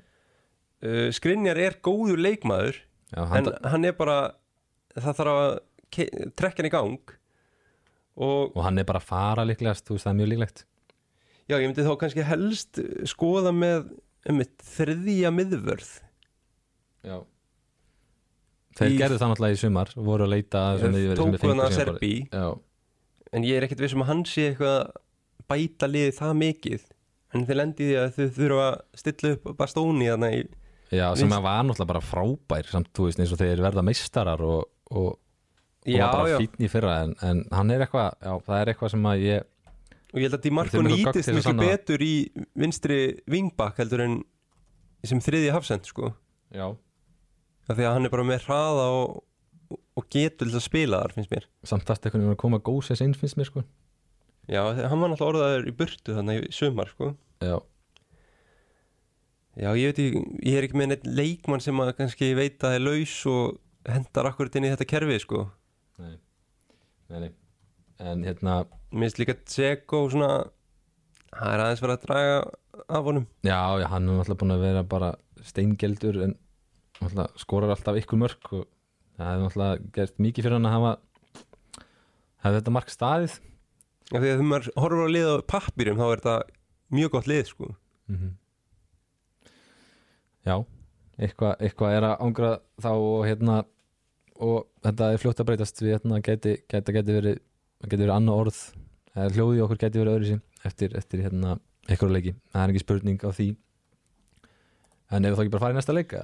[0.86, 2.80] uh, Skrinjar er góður leikmaður
[3.13, 4.17] já en hann, hann er bara
[4.96, 5.54] það þarf að
[6.39, 7.13] trekka hann í gang
[8.17, 10.63] og og hann er bara að fara líklegast, þú veist það er mjög líklegt.
[11.49, 13.89] Já, ég myndi þá kannski helst uh, skoða með
[14.32, 15.89] um þriðja miðvörð.
[17.04, 17.17] Já.
[18.78, 21.41] Þeir Í- gerðu það náttúrulega í sumar voru að leita að þessum miðjuverði sem þeir
[21.43, 22.13] tóku hann fengu að síðan bara- Serbi
[23.34, 24.91] en ég er ekkert vissum að hann sé eitthvað að
[25.54, 26.84] bæta liðið það mikið.
[27.34, 30.41] En þeir lendi því að þau þurfa að stilla upp Bastóni þarna í
[30.93, 34.43] já, sem að var náttúrulega bara frábær samt, þú veist, eins og þeir verða meistarar
[34.45, 35.15] og, og,
[35.84, 38.60] og já, var bara já, fínn í fyrra en, en hann er eitthvað, já, það
[38.60, 39.50] er eitthvað sem að ég
[40.13, 42.13] og ég held að Di Marco Þeir eru með gögn nýtist miklu sanna betur í
[42.63, 43.00] vinstri
[43.34, 44.17] vingbak heldur en
[45.04, 46.13] sem þriðji hafsend sko.
[46.54, 46.67] Já,
[47.67, 49.24] af því að hann er bara með hraða og,
[49.74, 51.48] og getur til að spila þar finnst mér.
[51.67, 53.65] Samt að eitthvað að koma góðsess inn finnst mér sko.
[54.48, 57.13] Já, hann var náttúrulega orðaður í burtu þannig í sumar sko.
[57.43, 57.58] Já,
[59.54, 62.80] Já, ég veit ekki, ég er ekki með neitt leikmann sem að kannski veit að
[62.80, 65.43] er laus og hendar akkurat inn í þetta kerfi sko.
[66.04, 66.18] Nei,
[67.10, 67.32] nei, nei.
[68.04, 68.58] en hérna
[68.94, 70.30] Mér finnst líka Tseko svona
[71.34, 72.36] það er aðeins verið að draga
[72.84, 75.13] af honum já, já, hann er náttúrulega búin að vera bara
[75.44, 76.36] steingeldur en
[77.00, 78.68] náttúrulega skorar alltaf ykkur mörk og
[79.18, 80.94] það hefði náttúrulega gert mikið fyrir hann að hafa
[82.44, 83.42] hefði þetta mark staðið
[84.13, 86.34] Af því að þegar maður horfur á lið á pappýrum þá er þetta
[86.94, 87.70] mjög gott lið sko.
[88.12, 88.34] mm
[90.44, 90.58] já
[91.24, 92.50] eitthvað, eitthvað er að ángra
[92.84, 93.62] þá og hérna
[94.41, 95.82] og þetta er fljótt að breytast.
[95.84, 97.38] Við hérna geti, geti, geti verið
[97.84, 98.62] geti verið annað orð.
[99.13, 101.58] Eða hljóði okkur geti verið öðru sín eftir, eftir hérna
[101.89, 103.50] eitthvað leiki, það er ekki spurning á því.
[105.13, 106.24] En ef þú þá ekki bara farið næsta leika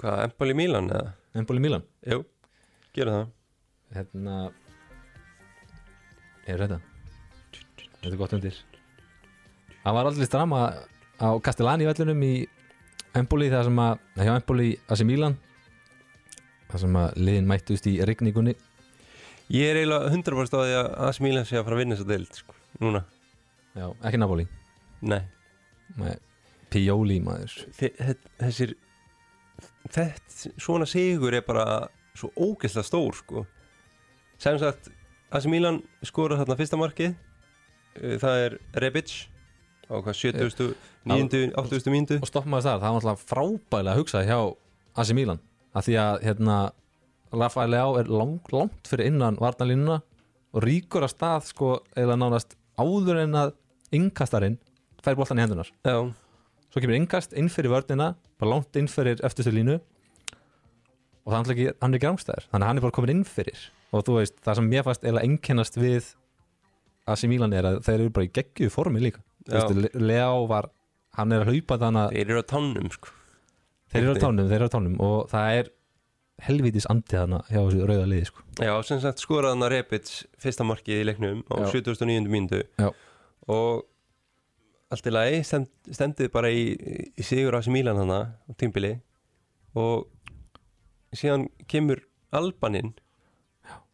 [0.00, 1.12] Hvað, Empoli Milan eða?
[1.40, 1.84] Emboli Milan?
[2.04, 2.18] Jú,
[2.96, 3.28] gera það.
[3.96, 4.34] Hérna
[6.44, 6.78] er þetta?
[7.86, 8.58] Þetta er gott undir?
[9.84, 10.60] Það var aldrei drama
[11.16, 12.34] á Castellani vellunum í
[13.16, 15.38] Emboli það sem að, hjá Emboli AC Milan
[16.70, 18.56] það sem að liðin mættust í rigningunni
[19.54, 22.08] Ég er eiginlega 100% á því að AC Milan sé að fara að vinna þessa
[22.10, 22.54] deild sko.
[22.82, 23.04] Núna,
[23.78, 24.46] já, ekki Napoli
[25.06, 25.20] nei
[25.96, 26.16] Nei,
[26.72, 28.72] Pioli maður Þe- þe- Þessir
[29.86, 31.86] Þetta, svona sigur er bara
[32.18, 33.44] svo ógeðslega stór sko.
[34.42, 34.90] sem sagt
[35.32, 37.14] AC Milan skorar þarna fyrsta markið
[37.96, 39.12] Uh, það er Rebic
[39.88, 40.74] á hvað 70.
[41.08, 41.46] 9.
[41.56, 41.86] 80.
[41.88, 44.36] mínútu og stoppum maður þar, það var náttúrulega frábælega að hugsa hjá
[45.00, 45.40] AC Milan
[45.76, 46.58] að því að hérna
[47.36, 50.00] Rafael Leao er lang, langt fyrir innan varnalínuna
[50.56, 53.56] og ríkur að stað sko eða nánast áður en að
[53.96, 54.56] innkastarinn
[55.04, 55.98] fær boltan í hendunar Já,
[56.70, 59.78] svo kemur innkast inn fyrir vörnina bara langt inn fyrir eftirstu línu
[61.26, 61.66] og það er ekki,
[62.06, 63.66] rángstæður þannig að hann er bara komin inn fyrir.
[63.94, 66.12] Og þú veist, það sem mér fannst eða einkennast við
[67.10, 69.22] AC Milan er að þeir eru bara í geggju formi líka.
[69.94, 70.70] Leao var,
[71.18, 73.14] hann er að hlaupa þannig að þeir eru á tannum sko.
[73.92, 75.70] Þeir eru á tánum, þeir eru á tánum og það er
[76.46, 78.42] helvítis andið þarna hjá þessu rauða liði sko.
[78.60, 80.10] Já, sem sagt skoraði hann að Rebic
[80.42, 81.70] fyrsta markið í leiknum á Já.
[81.72, 82.28] 79.
[82.28, 82.90] mínútu Já.
[83.48, 83.86] og
[84.92, 86.66] allt í lagi stend, stendið bara í,
[87.16, 88.92] í sigur á þessi Mílan hana á tímbili
[89.76, 90.06] og
[91.16, 92.04] síðan kemur
[92.36, 92.92] Albanin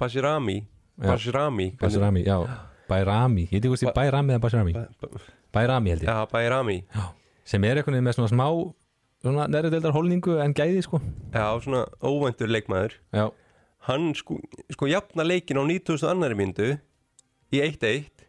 [0.01, 0.59] Bashirami
[0.99, 1.09] Já.
[1.15, 2.37] Bashirami Basirami, já,
[2.91, 5.23] Bayrami ég veit ekki hvort ég Bayrami eða Basirami Ba- ba-
[5.55, 6.81] Bayrami held ég, Já, Bashirami
[7.45, 8.47] sem er veginn með svona smá
[9.23, 11.01] svona næri deildar holningu en gæði sko.
[11.35, 12.99] Já, svona óvæntur leikmaður.
[13.15, 13.31] Já,
[13.89, 14.37] Hann sko,
[14.71, 16.69] sko jafna leikin á 9000 annari myndu
[17.51, 18.23] í 1-1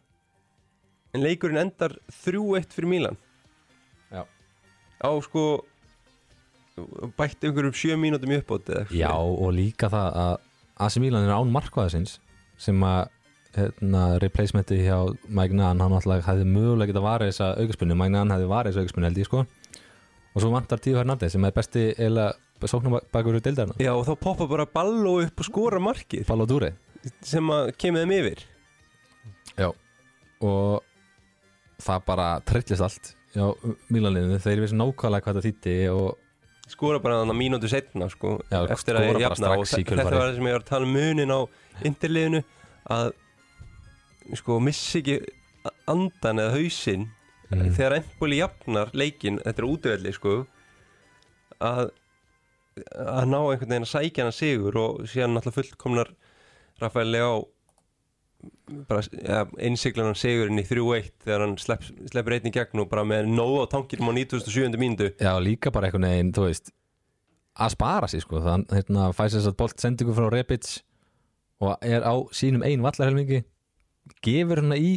[1.14, 3.18] en leikurinn endar 3-1 fyrir Mílan
[4.10, 4.24] Já.
[4.98, 5.62] á sko
[7.14, 10.34] bætti einhverjum 7 mínútum í uppbót já og líka það að
[10.82, 12.16] AC Milan er án markvæðasins
[12.58, 13.12] sem að
[13.54, 14.98] hérna, replacementi hjá
[15.30, 19.22] Magnan, hann alltaf hefði mögulega getað varið þessa augaspunni, Magnan hefði varið þessa augaspunni held
[19.22, 19.44] ég sko
[20.34, 22.32] og svo vantar Tíu Hernandez sem er besti eða
[22.64, 26.24] sóknarbakur úr deildarna, Já, og þá poppa bara Ballo upp og skora markið.
[26.26, 26.72] Paulo Dure.
[27.20, 28.44] Sem kemur þeim yfir.
[29.58, 29.68] Já
[30.44, 30.82] og
[31.84, 33.46] það bara trillist allt já,
[33.92, 38.62] Milaninu, þeir vissi nákvæmlega hvað það þýtti og skora bara þannig mínútu setna sko, Já,
[38.72, 39.50] eftir að bara jafna.
[39.58, 41.40] og þetta var það sem ég var að tala um munin á
[41.84, 42.40] interliðinu
[42.94, 43.10] að
[44.40, 45.18] sko missi ekki
[45.90, 47.08] andan eða hausinn
[47.60, 50.36] mm, þegar Empoli jafnar leikin þetta er útöðli sko
[51.64, 51.90] að
[52.74, 56.14] að ná einhvern veginn að sækja hann sigur og síðan náttúrulega fullkomnar
[56.82, 57.12] Rafael
[58.88, 62.90] bara ja, innsiklar hann sigurinn í 3-1 þegar hann slepp, sleppur einn í gegn og
[62.90, 64.74] bara með nóg á tankinum á 97.
[64.80, 66.72] mínútu já, líka bara einhvern veginn, þú veist
[67.54, 70.70] að spara sig sko þannig hérna, fæst þess að bolt sendingu frá Rebic
[71.62, 73.44] og er á sínum ein vallarhelmingi
[74.24, 74.94] gefur hérna í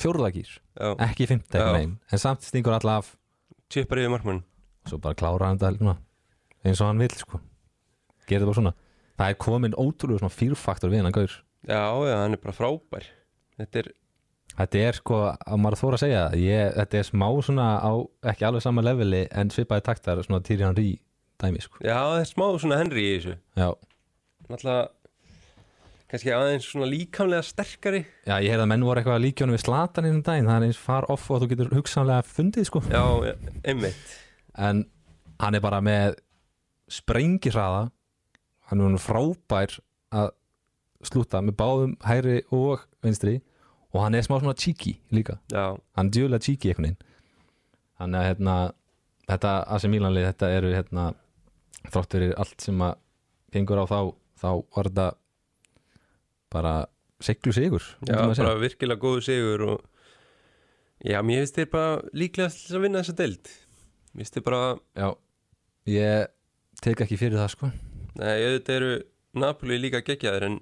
[0.00, 0.50] fjórðagýr,
[1.06, 3.14] ekki einhvern veginn, en samt stingur alla af.
[3.72, 4.42] Tjöpar yfir markmann
[4.84, 5.96] og svo bara klára hann þetta
[6.64, 7.40] eins og hann vil sko.
[8.24, 8.72] Það bara svona.
[9.18, 11.34] Það er komin ótrúlega svona fýrfaktor við hann gaur.
[11.64, 13.06] Já, já, hann er bara frábær.
[13.60, 13.92] Þetta er,
[14.54, 17.92] Þetta er sko, að maður þóra að segja ég, þetta er smá svona á
[18.30, 20.92] ekki alveg sama leveli en svipaði taktar svona Tyrion Henry
[21.42, 21.80] dæmi sko.
[21.82, 23.34] já, það er smá svona Henry í þessu.
[23.58, 23.68] Já,
[24.44, 24.84] Náttúrulega
[26.14, 28.04] kannski aðeins svona líkamlega sterkari.
[28.22, 30.66] Já ég heyrði að menn voru eitthvað að líkjónu við slatan innum daginn, það er
[30.68, 32.82] eins far off og þú getur hugsanlega fundið sko.
[32.86, 33.02] Já,
[33.66, 34.12] einmitt.
[34.54, 34.84] En
[35.42, 36.20] hann er bara með
[36.92, 37.88] sprengisraða,
[38.70, 39.74] hann er nú frábær
[40.14, 40.30] að
[41.04, 43.40] slúta með báðum hæri og vinstri.
[43.94, 45.38] Og hann er smá svona cheeky líka.
[45.50, 47.12] Já, hann er djúlega cheeky einhvern veginn.
[47.98, 48.56] Þannig að hérna
[49.30, 51.10] þetta AC Milanlið, þetta eru hérna
[51.90, 52.96] þrátt fyrir allt sem að
[53.54, 54.00] gengur á þá,
[54.38, 55.10] þá var þetta
[56.54, 56.74] bara
[57.24, 59.82] seglu sigur já bara virkilega góðu sigur og
[61.04, 63.48] Já, mér finnst þér bara líklega til að vinna þessa deild.
[64.16, 64.60] Misti bara,
[64.96, 65.08] Já,
[65.90, 66.30] ég
[66.80, 67.68] tek ekki fyrir það sko.
[68.16, 68.92] Nei, auðvitað eru
[69.42, 70.56] Napoli líka geggjaðir en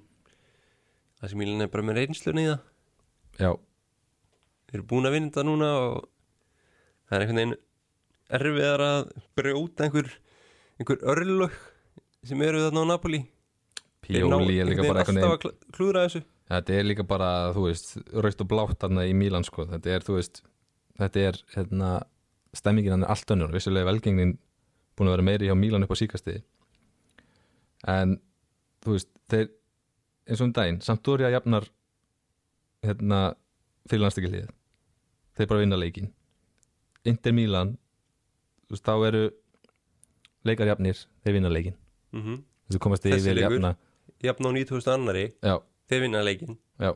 [1.21, 2.65] það sem Milan er bara með reynslunni í það.
[3.39, 3.51] Já,
[4.67, 5.95] Þeir eru búin að vinna þetta núna og
[7.05, 7.55] það er einhvern veginn
[8.33, 9.01] erfiðar að
[9.37, 10.11] brjóta einhver,
[10.81, 11.57] einhver örlög
[12.25, 13.19] sem eru þarna á Napoli
[14.03, 18.81] Ná Pjóli er líka bara eitthvað Þetta er líka bara, þú veist, raukt og blátt
[18.83, 19.63] þarna í Mílan sko.
[19.69, 20.41] Þetta er, þú veist,
[20.99, 21.91] þetta er, hérna,
[22.53, 23.53] stemmingin hann er allt önnur.
[23.55, 24.35] Vissulega velgengnin
[24.97, 26.39] búin að vera meiri hjá Mílan upp á síkasti
[27.89, 28.17] En,
[28.85, 29.47] þú veist, þeir,
[30.29, 31.67] eins og um daginn, Sampdoria jafnar,
[32.85, 33.21] hérna,
[33.91, 34.51] fyrirlandstakilið
[35.37, 36.11] Þeir bara vinna leikin
[37.09, 37.75] Inter Mílan,
[38.67, 39.23] þú veist, þá eru
[40.47, 41.75] leikarjafnir, þeir vinna leikin
[42.13, 42.43] mm -hmm.
[42.67, 43.75] Þessi komast yfir jafna
[44.23, 45.57] Jafn á 9000 annari, Já,
[45.91, 46.93] þeir vinna leikin Já.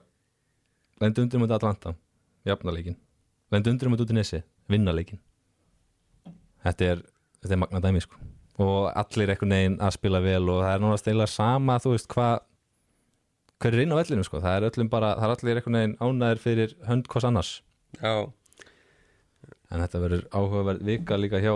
[1.01, 1.93] Lendi undir um Atlanta.
[2.47, 2.95] Jafnaleikin
[3.51, 4.43] Lendi undir um Udinese.
[4.69, 5.19] Vinnaleikin
[6.63, 7.03] Þetta er,
[7.41, 8.17] þetta er magna dæmi sko.
[8.63, 12.09] Og allir einhvern veginn að spila vel Og það er núna steilega sama Þú veist
[12.13, 12.39] hvað
[13.57, 14.41] Hver er inn á vellinu sko.
[14.41, 17.51] Það er öllum bara Það er allir einhvern veginn ánæður fyrir hönd hvers annars.
[17.97, 18.29] Já,
[19.73, 21.55] En þetta verður áhugaverð vika líka hjá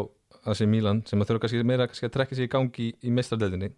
[0.49, 3.13] AC Milan sem að þurfa kannski meira kannski að trekka sig í gangi í, í
[3.13, 3.69] meistardeldinni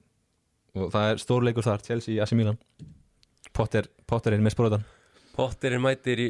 [0.77, 2.57] og það er stórleikur þar Chelsea AC Milan.
[3.53, 4.86] Potter, Potter er með spróðan
[5.33, 6.27] Potter er mætir í,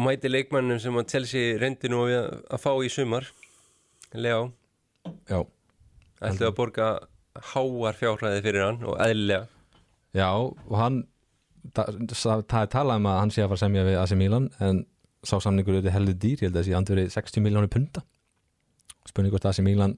[0.00, 3.26] mætir leikmannum sem að Chelsea reyndi nú að, að fá í sumar.
[4.16, 4.46] Leá,
[5.28, 5.42] Já,
[6.24, 6.86] ætlu að borga
[7.52, 9.44] háar fjárhæði fyrir hann og eðlilega.
[10.16, 11.02] Já, og hann
[11.74, 14.84] það er talað um að hann sé að fara að semja við AC Milan en
[15.26, 18.04] sá samningur auðvitað heldur dýr, ég held að þessi andverið 60 miljónir punta.
[19.06, 19.96] Spurning hvort AC Milan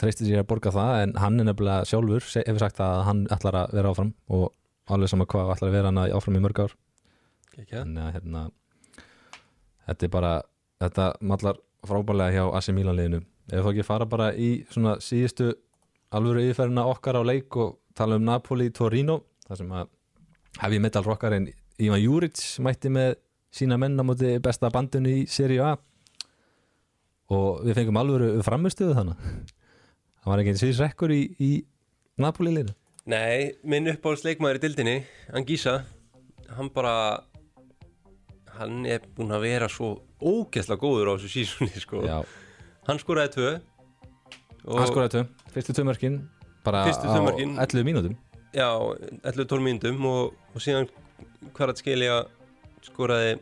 [0.00, 3.20] treysti sér að borga það en hann er nefnilega sjálfur se- hefur sagt að hann
[3.36, 4.46] ætlar að vera áfram og
[4.90, 6.74] alveg sama hvað ætlar að vera hann áfram í mörg ár.
[7.84, 8.44] Þannig að hérna
[9.90, 10.32] þetta er bara,
[10.80, 13.20] þetta mallar frábælega hjá AC Milan liðinu.
[13.50, 15.50] Ef þú ekki fara bara í svona síðustu
[16.14, 19.88] alvöru yfirferðina okkar á leik og tala um Napoli Torino þar sem að
[20.62, 21.48] hefði metal rockarinn
[21.80, 23.14] Ivan Juric mætti með
[23.54, 25.76] sína menn á móti besta bandinu í Serie A.
[27.30, 29.24] Og við fengum alvöru framustuðu þannig
[30.20, 31.50] það var ekki einn sviðsrekkur í, í
[32.20, 32.76] Napoli liðinu?
[33.10, 34.96] Nei, minn uppáhaldsleikmaður í dildinni
[35.36, 35.80] Angísa,
[36.56, 36.94] hann bara
[38.60, 42.02] hann er búinn að vera svo ógeðslega góður á þessu sísunni sko.
[42.04, 42.20] Já,
[42.88, 43.52] hann skoraði tvö
[44.68, 45.22] og hann skoraði tvö,
[45.54, 46.18] fyrstu tvö mörkin
[46.66, 47.56] bara Fyrstu á tvö mörkin.
[47.56, 48.18] 11 mínútum.
[48.50, 48.66] Já,
[49.22, 50.88] 11-12 mínútum og, og síðan
[51.54, 52.24] Kvarat Skelja
[52.82, 53.36] skoraði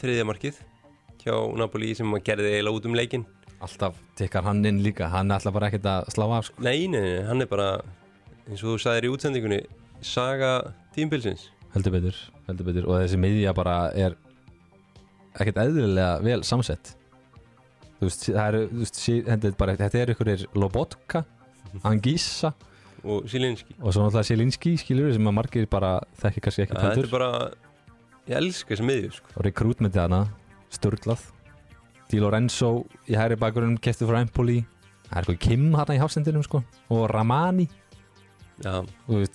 [0.00, 0.60] þriðja markið
[1.20, 3.26] hjá Napoli sem að gerði eiginlega út um leikin
[3.64, 5.08] alltaf tikkar hann inn líka.
[5.12, 6.62] Hann ætla bara ekkert að slá af sko.
[6.64, 7.68] Nei, nei, nei, hann er bara
[8.46, 9.60] eins og þú sagðir í útsendingunni
[10.04, 10.52] saga
[10.94, 12.86] tímbilsins heldur betur, heldur betur.
[12.88, 14.16] Og þessi miðja bara er
[15.36, 16.94] ekkert eðlilega vel samsett.
[17.96, 21.22] Þú veist, það eru þú veist, þetta er bara, þetta er ykkur Lobotka,
[21.84, 22.52] Angisa
[23.06, 26.88] og Silinski og svo náttúrulega Selinski skilur sem að margir bara þekki kannski ekki Þetta
[26.88, 27.30] er kvöldur bara,
[28.26, 29.32] ég elska þessi miðju sko.
[29.36, 30.20] og rekrútmyndið hana,
[30.74, 31.26] sturglað
[32.10, 32.70] Di Lorenzo
[33.10, 34.60] í hæri bakgrunum kefti frá Empoli.
[35.06, 36.62] Það er sko Kim hana í hafsendinum sko.
[36.94, 37.68] Og Ramani.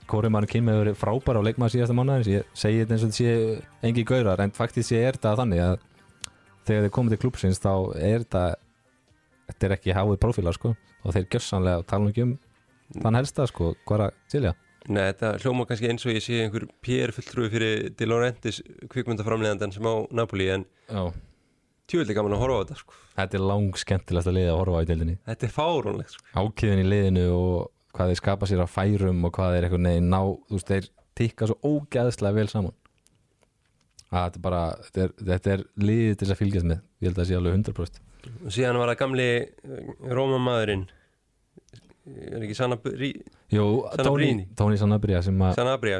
[0.10, 3.12] Kóri Manu Kim hefur verið frábær á leikmaður síðasta mánuðins ég segi þetta eins og
[3.12, 5.76] þetta sé engi gaurar en faktist sé er þetta þannig að
[6.66, 8.46] þegar þið komið til klúpsins þá er þetta
[9.52, 10.74] þetta er ekki háið profílar sko.
[11.06, 12.34] Og þeir gjössanlega tala nú ekki um
[13.00, 14.54] þann helsta sko, hvað er að tilja
[14.90, 19.74] Nei, þetta hljóma kannski eins og ég sé einhver PR fulltrúi fyrir Di Laurentiis kvikmyndaframlegandan
[19.76, 21.12] sem á Napoli en Já.
[21.92, 22.98] Tjóðlega gaman að horfa á þetta sko.
[23.20, 26.26] þetta er lang skemmtilegast að liða að horfa á í deildinni Þetta er fárónlegt sko.
[26.42, 30.12] ákýðin í liðinu og hvað þeir skapa sér á færum og hvað þeir eitthvað neginn
[30.12, 30.88] ná þú veist, þeir
[31.22, 32.78] tikka svo ógæðslega vel saman
[34.12, 37.08] að þetta er bara þetta er, þetta er liðið til þess að fylgjast með ég
[37.08, 38.02] held að það sé alveg 100%
[38.32, 39.28] og síðan var það gamli
[40.12, 40.86] Rómamaðurinn
[42.12, 43.12] er ekki Sanabri
[43.52, 44.46] Tóni, Sanabrini.
[44.58, 46.00] Tóni Sanabria sem, a, Sanabria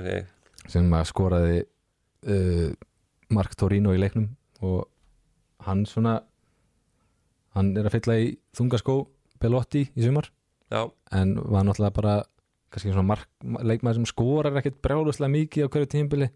[0.72, 2.70] sem að skoraði uh,
[3.36, 4.30] Mark Torino í leiknum
[4.66, 4.88] og
[5.66, 6.20] hann svona
[7.56, 8.96] hann er að fylla í þungaskó
[9.42, 10.30] Belotti í sumar.
[10.72, 12.14] Já, en var náttúrulega bara
[12.72, 16.30] kannski svona mark, leikmaður sem skorar ekkert brjáluslega mikið á hverju tímbili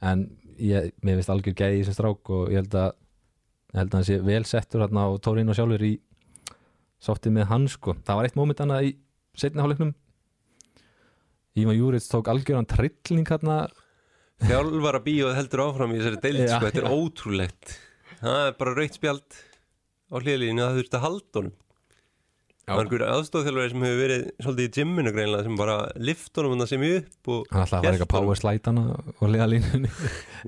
[0.00, 0.22] en
[0.56, 2.88] ég, mér finnst algjör gæði í þessum strák og ég held að
[3.74, 5.92] ég held að hann sé vel settur hérna á Torino sjálfur í
[7.04, 7.96] sáttið með hann sko.
[8.00, 8.92] Það var eitt móment annað í
[9.36, 9.92] setni hálfleiknum.
[11.60, 13.66] Ívan Júrits tók algjöran trillning hérna
[14.42, 16.70] þjálfara bíóð heldur áfram í þessari deild Já, sko.
[16.70, 17.74] Þetta er ótrúlegt
[18.20, 19.36] Það er bara raukt spjald
[20.10, 21.54] á hlýðlíðinu það þurfti að halda honum.
[22.64, 26.54] Það var einhver aðstofþjálfari sem hefur verið svolítið í gymminu greinlega sem bara lift honum
[26.54, 28.84] hann að sem upp og hann ætlaði að Hélt eitthvað power slætana
[29.34, 29.90] liða línunni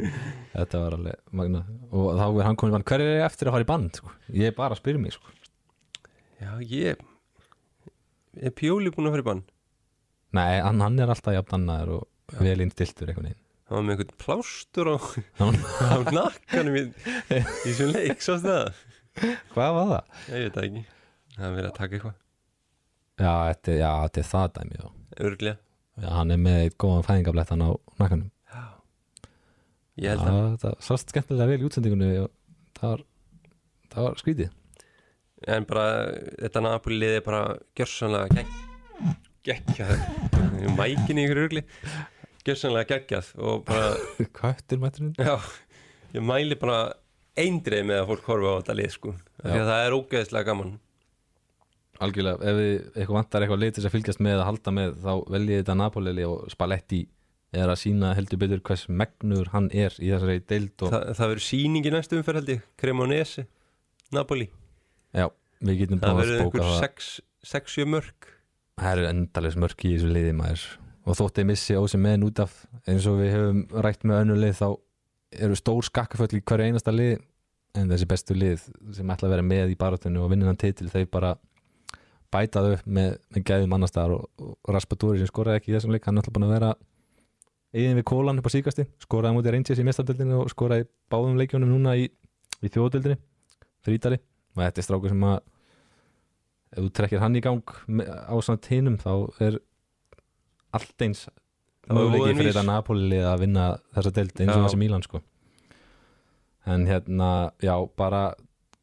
[0.55, 1.61] þetta var alveg magna
[1.91, 4.14] og þá er hann komin hver er ég eftir að fara í band sko?
[4.33, 5.35] ég er bara að spyrja mig sko.
[6.41, 7.05] Já, ég
[8.37, 9.45] Er Pjóli búin að fara í bann?
[10.37, 13.95] Nei, hann, hann er alltaf jafn annaður og vel innstiltur einhvern veginn Það var með
[13.97, 14.97] einhvern plástur á,
[15.41, 15.62] Hann-
[15.95, 18.69] á nakkanum í, í þessum leik, svo það?
[19.57, 20.14] Hvað var það?
[20.31, 20.83] Ég veit það ekki.
[21.37, 22.17] Það er verið að taka eitthvað.
[23.17, 24.87] Já, þetta, er- já, þetta er það dæmi já.
[25.27, 25.57] Örglega
[25.97, 27.71] Já, hann er með eitt góðan fæðingablettan á
[28.03, 28.31] nakkanum.
[29.97, 32.09] Ég held Já, að þetta sást skemmtilega vel í útsendingunni
[32.77, 33.05] það var,
[33.95, 34.51] það var skrítið.
[35.57, 35.87] En bara
[36.43, 37.41] þetta Napoli liði bara
[37.81, 38.53] gjörsanlega gegg
[39.47, 39.95] geggjað.
[40.77, 41.62] Mækin í ykkur örgli
[42.47, 43.92] Gjörsanlega geggjað og bara
[44.40, 45.34] Köttur mætturinn Já,
[46.14, 46.80] ég mæli bara
[47.36, 49.11] eindrið með að fólk horfa á þetta lið sko.
[49.42, 50.70] Því að það er ógeðslega gaman.
[52.07, 55.61] Algjörlega, ef við eitthvað vantar eitthvað litis að fylgjast með að halda með þá veljið
[55.62, 57.03] þetta Napoli og Spalletti
[57.57, 61.30] er að sína heldur betur hvers megnur hann er í þessari deild og Þa, Það
[61.32, 62.64] verður sýning í næstu umferð held ég.
[62.82, 63.47] Cremonese,
[64.12, 64.49] Napoli.
[65.16, 65.28] Já,
[65.64, 67.07] við getum bara að verður spóka einhver það.
[67.53, 68.28] 6-7 mörg
[68.76, 70.66] Það eru endalins mörk í þessu liði maður
[71.07, 72.55] og þótt ég missi ósum meðin út af
[72.87, 74.69] eins og við höfum rætt með önnu lið þá
[75.47, 77.21] eru stór skakkaföll í hverju einasta lið
[77.77, 78.65] en þessi bestu lið
[78.97, 81.37] sem ætla að vera með í barátunni og vinna hann titil þau bara
[82.33, 84.17] bætað upp með, með gæðum annar staðar.
[84.17, 86.73] Og, og Raspadori sem skoraði ekki í þessum leik hann alltaf búin að vera
[87.77, 91.39] eigin við kólan upp á síkasti skoraði á móti Rangers í mestardildinni og skoraði báðum
[91.39, 93.19] leikjónum núna í, í þjóðdildinni
[93.85, 94.19] fyrir Ítali
[94.57, 95.39] og þetta er strákur sem að
[96.73, 97.75] ef þú trekkir hann í gang
[98.07, 99.13] á samt hinum þá
[99.45, 99.59] er
[100.77, 101.27] allt eins
[101.87, 104.66] möguleiki fyrir þetta Napoli að vinna þessa deild eins og Já.
[104.66, 105.22] þessi Mílan sko.
[106.66, 107.31] En hérna,
[107.62, 108.22] já, bara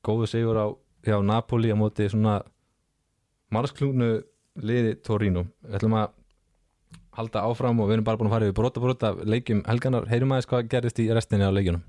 [0.07, 0.67] góðu sigur á
[1.03, 2.37] hjá Napoli á móti svona
[3.51, 4.11] margsklúnu
[4.63, 5.47] liði Torino.
[5.65, 6.13] Við ætlum að
[7.17, 10.31] halda áfram og við erum bara búin að fara yfir brota brota leikjum helganar, heyrum
[10.33, 11.83] aðeins hvað gerist í restinni á leikjunum.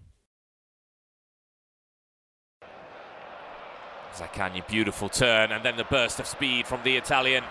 [4.14, 7.42] Zaccagni, beautiful turn, and then the burst of speed from the Italian.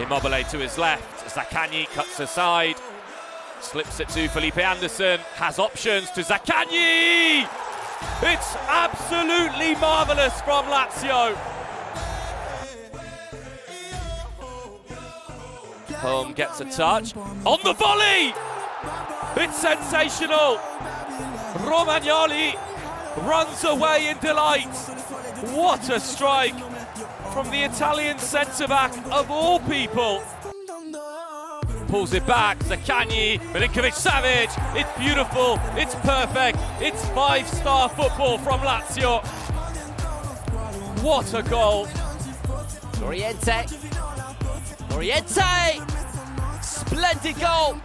[0.00, 1.26] Immobile to his left.
[1.28, 2.76] Zaccagni cuts aside,
[3.60, 7.46] slips it to Felipe Anderson, has options to Zaccagni!
[8.22, 11.34] It's absolutely marvellous from Lazio.
[15.98, 17.14] Home gets a touch.
[17.16, 18.32] On the volley!
[19.36, 20.56] It's sensational!
[21.68, 22.54] Romagnoli
[23.28, 24.74] runs away in delight.
[25.52, 26.54] What a strike
[27.32, 30.22] from the Italian centre back of all people.
[31.88, 34.50] Pulls it back, Zaccagni, Milinkovic Savage.
[34.74, 39.24] It's beautiful, it's perfect, it's five star football from Lazio.
[41.02, 41.86] What a goal!
[43.02, 43.66] Oriente,
[44.92, 45.80] Oriente!
[46.62, 47.80] Splendid goal!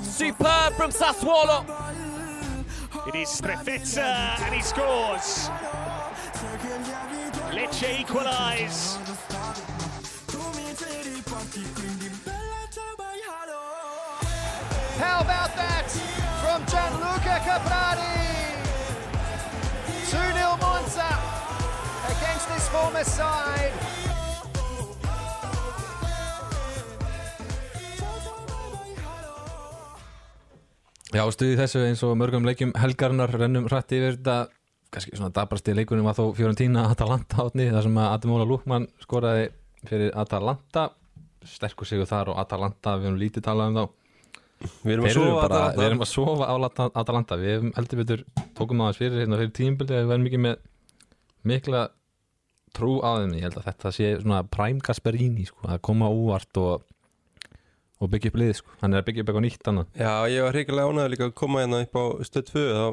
[0.00, 1.64] Superb from Sassuolo.
[3.08, 5.48] It is Strefezza uh, and he scores.
[7.62, 8.98] Lecce equalise.
[14.98, 15.86] How about that
[16.42, 18.56] from Gianluca Caprari?
[20.10, 21.10] 2-0 Monza
[22.10, 23.70] against this former side.
[31.12, 34.36] Já, stuði þessu eins og mörgum leikjum helgarinnar rennum hrætti yfir þetta
[34.92, 39.48] kannski svona dabrasti leikunum var þó Fiorentina Atalanta átni þar sem að Ademóla Lúkmann skoraði
[39.88, 40.90] fyrir Atalanta.
[41.48, 43.84] Sterkur sigur þar og Atalanta við höfum lítið talað um þá.
[44.84, 46.54] Við erum að Þeir eru sofa bara, við erum að sofa á
[47.00, 47.38] Atalanta.
[47.40, 48.22] Við hefum heldur betur
[48.58, 50.60] tókum aðeins fyrir hérna fyrir tímbildi við verðum mikið með
[51.50, 51.82] mikla
[52.76, 53.34] trú á þeim.
[53.40, 56.84] Ég held að þetta sé svona Prime Gasperini sko, að koma óvart og,
[57.98, 58.76] og byggja upp lið sko.
[58.84, 59.90] hann er að byggja upp eitthvað nýtt annað.
[59.98, 62.86] Já, ég var hrigalega ánægður líka að koma hérna upp á stöð 2 þá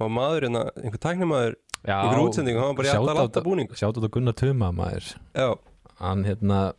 [0.00, 3.68] var maður hérna, einhver tæknimaður Já, einhver útsending, hann var bara Atalanta að- búning.
[3.74, 5.16] Sjátt á Gunnar Tuma maður.
[5.34, 5.48] Já,
[5.98, 6.72] hann hérna,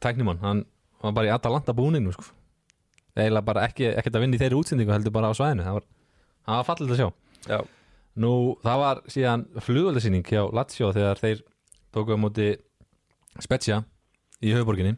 [0.00, 0.64] tæknimann hann
[1.02, 2.24] var bara í Atalanta búninu sko.
[3.16, 5.64] eiginlega bara ekki, ekkert að vinna í þeirri útsendingu heldur bara á svæðinu.
[5.66, 5.84] Það var,
[6.46, 7.08] það var fallið að sjá.
[7.48, 7.58] Já,
[8.16, 11.42] nú það var síðan flugöldasýning hjá Lazio þegar þeir
[11.92, 12.48] tóku á móti
[13.40, 13.84] Spezia
[14.42, 14.96] í höfuborginni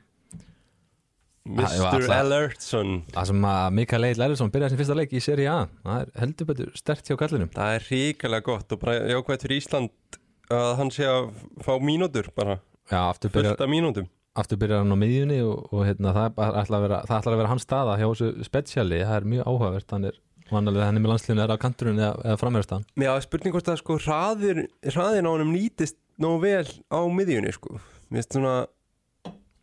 [1.42, 2.06] Mr.
[2.14, 6.02] Alertson það sem að Mikael Eil Lærisson byrjaði sin fyrsta leik í Serie A það
[6.04, 10.20] er heldur betur stert hjá kallinum Það er hrigalega gott og bara jákvæmt fyrir Ísland
[10.52, 11.30] að hann sé að
[11.64, 12.58] fá mínútur bara,
[12.90, 14.10] já, aftur byrjar, fullt af mínútum.
[14.38, 17.96] Aftur byrjar hann á miðjunni og, og hérna, það, ætlar að vera, vera hans staða
[18.00, 19.94] hjá þessu Speziali, það er mjög áhugavert.
[19.96, 20.20] Hann er
[20.52, 23.78] vannalega hann er með landslinu er á kanturinn eða, eða framverðstan Já, spurning hvort að
[23.80, 27.78] sko hraðir, hraðin á honum nýtist nógu vel á miðjunni sko.
[28.12, 28.56] Mér finnst svona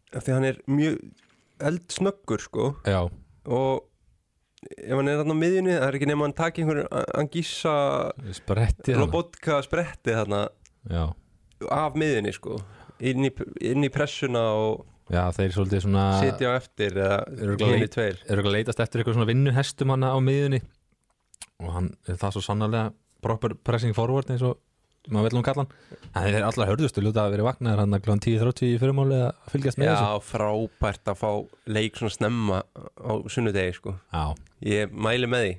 [0.09, 0.97] af því hann er mjög
[1.59, 2.67] eldsnöggur sko.
[2.87, 3.01] Já,
[3.49, 3.85] og
[4.75, 6.81] ef hann er þarna á miðjunni það er ekki nema hann taki einhver
[7.19, 7.75] Angissa
[8.35, 10.41] spretti robotka spretti þarna
[10.91, 11.05] já,
[11.71, 12.57] af miðjunni sko.
[12.99, 13.31] Inn í,
[13.63, 18.19] inn í pressuna og Já, þeir svolítið svona sitja á eftir eða hinni leit- tveir.
[18.29, 20.59] eru að leitast eftir eitthvað svona vinnuhestum hana á miðunni
[21.63, 22.91] og hann er það svo sannarlega
[23.25, 24.59] proper pressing forward eins og
[25.09, 25.71] maður vil hún kalla hann
[26.19, 28.15] en þeir allar hörðustu lúta að vera vaknaðir hann að kl.
[28.25, 31.29] 10.30 í fyrirmáli að fylgjast með Já, frábært að fá
[31.71, 32.59] leik svona snemma
[32.99, 33.95] á sunnudegi sko.
[34.11, 34.25] Þessu Já,
[34.69, 35.53] Ég mæli með því.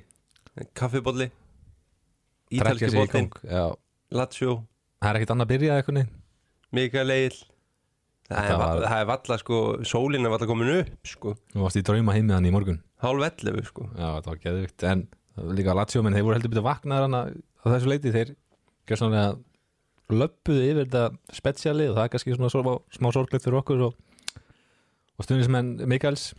[0.77, 1.29] Kaffibólli
[2.51, 2.89] Ítalski
[3.47, 3.63] Já,
[4.11, 4.57] Lazio.
[5.01, 6.11] Það er ekkit annað að byrja eitthvað neginn
[6.71, 7.39] Mikael Egil.
[8.31, 11.33] Það er, var- það er valla sko Sólin er valla komin upp sko.
[11.55, 12.77] Nú varst í drauma heimið hann í morgun.
[13.03, 13.87] Hálf 11 sko.
[13.97, 15.01] Já, þetta var geðvikt En
[15.35, 18.13] það líka Lazio menn þeir voru heldur byrja vaknaðir hann á þessu leiti.
[18.15, 18.35] Þeir
[18.89, 19.37] gjörsamlega
[20.11, 23.95] löppuðu yfir þetta spesiali og það er kannski svona smá, smá sorglegt fyrir okkur og,
[25.15, 26.31] og stundismenn Mikaels.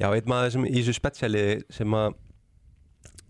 [0.00, 2.16] Já, einn maður sem í þessu spetsjali sem að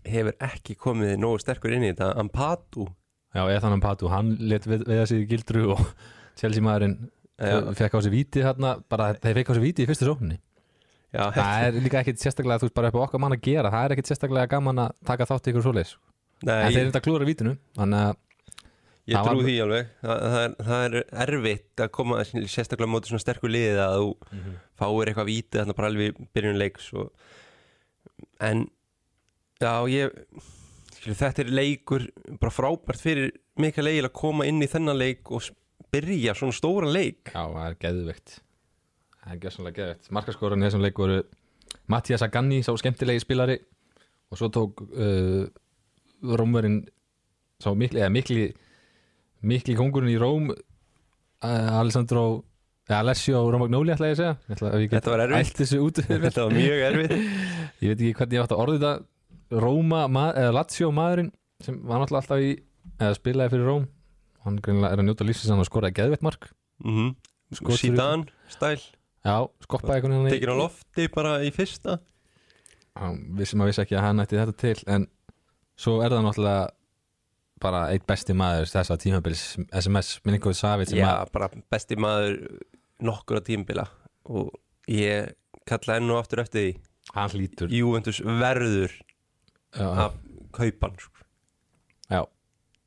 [0.09, 2.87] hefur ekki komið nógu sterkur inn í þetta Ampadu.
[3.33, 5.83] Já, Ethan Ampadu, hann let við, þessi gildru og
[6.39, 6.97] Chelsea maðurinn
[7.43, 10.37] Já, fekk á sig víti þarna, bara þeir fekk á sig víti í fyrstu sókninni.
[11.13, 13.71] Já, það er líka ekkit sérstaklega, þú veist, bara upp á okkar mann að gera
[13.73, 15.95] það er ekkit sérstaklega gaman að taka þátt í ykkur svoleiðis.
[16.43, 18.21] En Nei, þeir eru þetta klúra vítinu þannig að,
[19.07, 19.87] ég trú var- því alveg.
[20.03, 23.95] Það, það, er, það er erfitt að koma sérstaklega á móti svona sterkur liðið að
[23.99, 24.53] þú Mhm.
[24.79, 27.11] fáir eitthvað vítið þarna bara alveg byrjun leiks og...
[28.39, 28.63] en
[29.61, 30.11] já, ég
[30.95, 32.07] skilur, þetta er leikur
[32.39, 35.43] bara frábært fyrir Mikael Egil að koma inn í þennan leik og
[35.93, 37.29] byrja svona stóran leik.
[37.35, 38.39] Já, það er geðveikt.
[39.23, 40.09] Það er gjössanlega geðveikt.
[40.11, 41.19] Markaskoran í þessum leik voru
[41.91, 43.59] Mattias Aganni, sá skemmtilegi spilari
[44.31, 45.45] og svo tók uh,
[46.23, 46.79] Rómverinn
[47.61, 48.47] sá mikli, eða mikli
[49.43, 52.25] mikli kongurinn í Róm uh, Alessandro
[52.91, 54.35] Alessio Romagnoli ætla ég að segja.
[54.47, 55.61] Ég ætla, ég Þetta var erfitt.
[56.25, 57.13] þetta var mjög erfitt.
[57.83, 58.93] Ég veit ekki hvernig ég átt að orða þetta.
[59.63, 61.29] Róma, ma eða Lazio maðurinn
[61.63, 62.51] sem var náttúrulega alltaf í
[62.97, 63.85] eða spilaði fyrir Róm.
[64.43, 66.49] Hann er að njóta lífsins hann að skoraði geðveitt mark.
[66.83, 67.77] Mm -hmm.
[67.79, 68.81] Sídan, stæl.
[69.23, 71.99] Já, skoppaði einhvern veginn tekin á lofti bara í fyrsta.
[72.99, 75.07] Hann vissi maður vissi ekki að hann ætti þetta til en
[75.79, 76.65] svo er það náttúrulega
[77.63, 80.17] bara eitt besti maður þessa tímabils SMS
[80.59, 82.37] Savic sem Já, að bara besti maður
[83.03, 83.87] nokkur á tímbila
[84.29, 84.51] og
[84.91, 85.33] ég
[85.67, 86.73] kalla enn og aftur eftir því.
[87.13, 87.71] Hann hlýtur.
[87.71, 88.93] Juventus verður
[89.75, 90.15] já, að
[90.55, 91.25] kaupa hann sko.
[92.11, 92.21] já,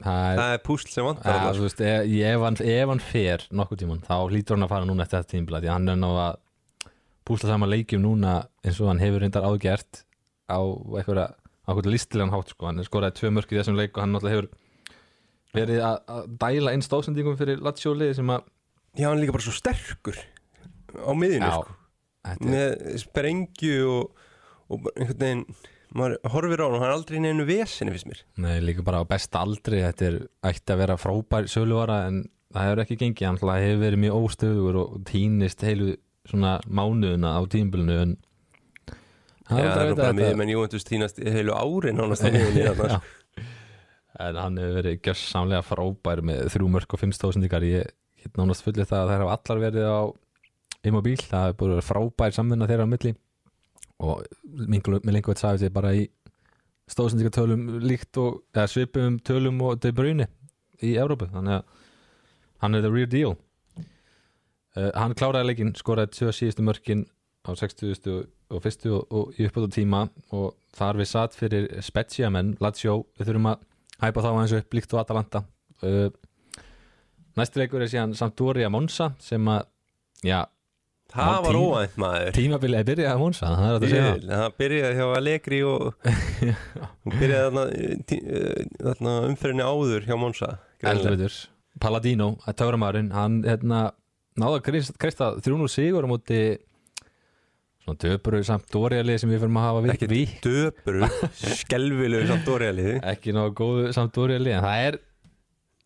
[0.05, 3.83] það er er púsl sem vantar Ja, veist, ef, ef, hann, ef hann fer nokkuð
[3.83, 6.11] tíman, þá hlýtur hann að fara núna eftir þetta tímbil því að hann er ná
[6.12, 6.43] að
[7.27, 10.05] púsla saman leikjum núna eins og hann hefur reyndar ágert
[10.47, 11.27] á einhverja
[11.66, 12.68] á einhverja listilegan hátt sko.
[12.68, 14.51] hann skoraði tvö mörk í þessum leik og hann náttúrulega hefur
[15.57, 18.44] verið að, dæla inn stóðsendingum fyrir Latsjóli sem að
[18.96, 20.18] Já, hann er líka bara svo sterkur
[20.96, 21.74] á miðinu Já, sko.
[22.30, 24.28] þetta er, með sprengju og,
[24.70, 25.42] og bara einhvern veginn
[25.96, 28.84] maður horfir á hann og hann er aldrei í neinu veseni fyrst mér nei, líka
[28.86, 30.18] bara á besta aldri þetta er
[30.50, 34.80] ætti að vera frábær söluvara en það hefur ekki gengið hann hefur verið mjög óstöður
[34.82, 35.94] og týnist heilu
[36.26, 38.16] svona mánuðuna á tímbilinu en
[39.46, 42.64] Já, það er bara miður menn Juventus týnast heilu árin ánast á miðinu
[42.96, 42.98] Já.
[44.22, 47.90] En hann hefur verið gjössamlega frábær með þrjú mörg og fimmstóðsendingar ég
[48.22, 50.00] get nánast fullið það að þær hafa allar verið á
[50.86, 53.12] immobíl, það hefur vera frábær samvinna þeirra á milli.
[54.06, 56.06] Og með lengur veit sagði þetta bara í
[56.92, 60.28] stóðsendingartölum líkt og svipum tölum og De Bruyne
[60.84, 61.84] í Evrópu, þannig að
[62.62, 63.34] hann er the real deal.
[64.76, 67.06] Uh, hann kláraði leikinn, skoraði tvö síðustu mörkin
[67.48, 68.26] á 60.
[68.52, 70.06] og fyrstu og, og í uppbútu tíma
[70.36, 73.64] og þar við satt fyrir Spezia menn, Lazio, við þurfum að
[74.03, 75.42] hæpa þá aðeins upp líkt og Atalanta.
[75.84, 76.11] Uh,
[77.36, 79.66] næsti leikur er síðan Sampdoria Monza sem að
[80.26, 80.44] já,
[81.16, 82.30] Það var óvænt maður.
[82.34, 84.47] tímabilið er byrjað að Monza það Það.
[84.59, 85.84] Byrjaði hjá Allegri og
[87.07, 87.68] hún byrjaði
[88.16, 90.49] eh, þarna umferðinni áður hjá Monza.
[90.82, 91.36] Eldur,
[91.80, 92.26] Palladino,
[92.59, 93.84] töframæðurinn hann hérna,
[94.40, 96.40] náða að krist- kreista 300 sigur á móti
[97.87, 102.49] svona döpuru Sampdoria lið sem við fyrir að hafa við, Ekki við döpuru, skelvilegu samt
[102.49, 104.99] dóriðaliði ekki náðu góðu Sampdoria lið en það er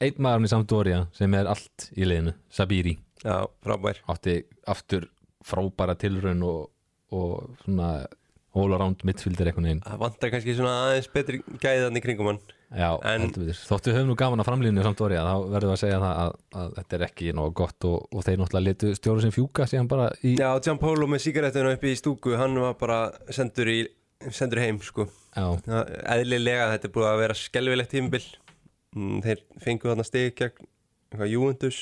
[0.00, 2.96] einn maðurinn í Sampdoria sem er allt í liðinu, Sabiri.
[3.20, 4.00] Já, frábær.
[4.08, 4.38] Átti
[4.72, 5.10] aftur
[5.44, 6.70] frábæra tilraun og,
[7.12, 7.90] og svona
[8.54, 9.82] all around midfielder einhvern veginn.
[9.86, 12.40] Það vantar kannski svona aðeins betri gæðan í kringum hann.
[12.70, 13.60] Já, En- heldur betur.
[13.66, 16.74] Þóttu höfum nú gaman að framlýnu Sampdoria, þá verðum við að segja það að, að
[16.78, 20.10] þetta er ekki nóg gott og, og þeir náttúrulega letu stjóru sem fjúka síðan bara
[20.22, 22.98] í Já, Gianpaolo með sígarettuna upp í stúku hann var bara
[23.34, 23.80] sendur, í,
[24.30, 25.08] sendur heim sko.
[25.34, 25.46] Já,
[26.14, 28.22] Eðlilega, þetta er búið að vera skelvilegt tímabil.
[28.96, 30.66] Mm, Þeir fengu þarna stig gegn
[31.10, 31.78] eitthvað Juventus.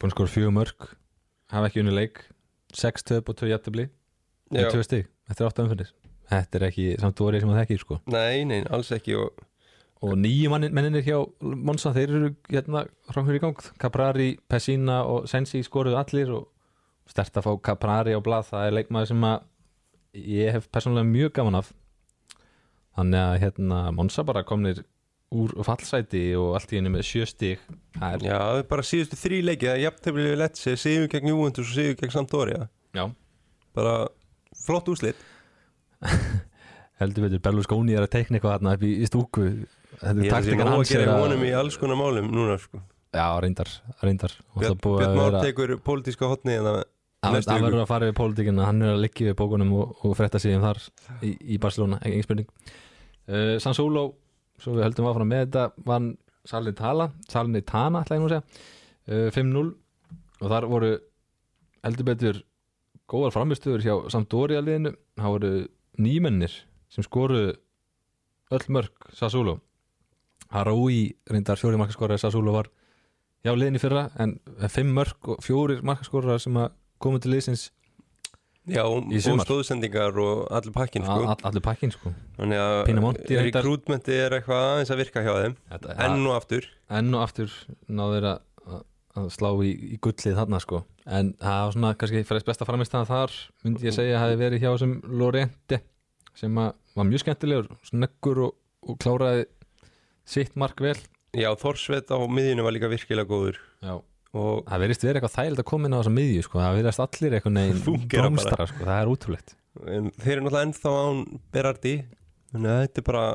[0.00, 0.88] Búin skor fjögur mörg
[1.52, 2.24] hafa ekki unni leik
[2.74, 3.84] 6 töp og 2 jættabli
[4.52, 4.64] Já.
[4.66, 5.94] og 2 stig, þetta er 8 umfyrir
[6.30, 7.98] þetta er ekki Sampdoria sem það ekki sko.
[8.12, 9.44] Nei, nei, alls ekki og,
[10.04, 15.62] og nýju menninir hjá Monsa, þeir eru hérna framfyrir í gang, Caprari, Pessina og Sensi
[15.66, 16.48] skoruðu allir og
[17.10, 19.46] stert að fá Caprari á blað, það er leikmaður sem að
[20.24, 21.70] ég hef persónulega mjög gaman af.
[22.94, 24.84] Þannig að hérna Monsa bara komnir
[25.34, 27.62] úr fallsæti og allt í henni með sjö stík
[27.96, 31.08] það er, Já, það er bara síðustu þrý leiki Það er jafntefnilegu við Letsi, sigur
[31.10, 32.68] gegn Juventus og sigur gegn Sampdoria.
[32.94, 33.08] Já,
[33.74, 33.94] Bara
[34.64, 35.20] flott úslit
[37.00, 39.44] heldur veitur Berlusconi er að teikna eitthvað þarna upp í, í stúku.
[40.00, 42.28] Þetta Ég er að taktikan að hans gera er í honum í alls konar málum
[42.34, 42.80] núna sko.
[43.14, 43.70] já, reyndar,
[44.02, 44.34] reyndar.
[44.58, 46.56] Björn, að Már tekur pólitíska hotni
[47.56, 47.70] hann viku.
[47.70, 48.66] verður að fara við pólitíkina.
[48.68, 50.82] Hann er að liggja við bókunum og, og frétta sig um þar
[51.24, 52.50] í, í Barcelona, engin spurning.
[53.24, 54.10] Uh, Sansúló
[54.60, 56.10] svo við höldum áfram með þetta vann
[58.18, 58.44] ég nú að segja.
[59.08, 59.64] Uh, 5-0
[60.44, 60.90] og þar voru
[61.84, 62.42] heldur betur
[63.10, 64.94] góðar framistöður hjá Sampdoria liðinu.
[65.18, 65.52] Það voru
[66.00, 66.54] nýmennir
[66.92, 67.54] sem skoruðu
[68.54, 69.58] öll mörg Sassúló
[70.54, 72.70] Harói reyndar fjóri markaskórar Sassúló var
[73.44, 74.36] hjá liðinu fyrra en
[74.70, 76.58] fimm mörg og fjórir markaskórar sem
[77.02, 77.70] komu til liðsins
[78.64, 79.10] Já, og,
[79.44, 81.18] stóðsendingar og allir pakkin sko.
[81.28, 82.14] all, allur pakkin sko.
[82.38, 82.78] Þannig að
[83.44, 85.56] rekrútmenti er eitthvað aðeins að virka hjá þeim.
[85.68, 86.68] Þetta, Enn og aftur.
[86.88, 87.58] Enn og aftur
[87.92, 88.80] náður að, að,
[89.20, 93.10] að slá í, í gullið þarna sko en það var svona kannski fyrir besta framistæðan
[93.10, 93.34] þar
[93.64, 95.80] myndi ég segja að hafi verið hjá þessum Lorente
[96.34, 98.56] sem var mjög skemmtilegur snöggur og,
[98.88, 99.44] og kláraði
[100.28, 100.96] sitt mark vel.
[101.34, 103.58] Já, Þorsveit á miðjunu var líka virkilega góður.
[103.84, 103.98] Já.
[104.34, 106.60] Og það verðist verið eitthvað þægild að koma inn á þessa miðju sko.
[106.62, 107.82] það verðast allir eitthvað neginn
[108.14, 108.86] blómstara sko.
[108.86, 109.54] það er útrúlegt.
[109.84, 111.20] En þeir eru náttúrulega ennþá án
[111.54, 111.94] Berardi.
[112.54, 113.26] Þannig að þetta er bara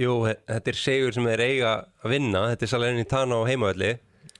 [0.00, 2.44] Jú, þetta er segur sem þeir eiga að vinna.
[2.52, 3.90] Þetta er í tana á heimavelli.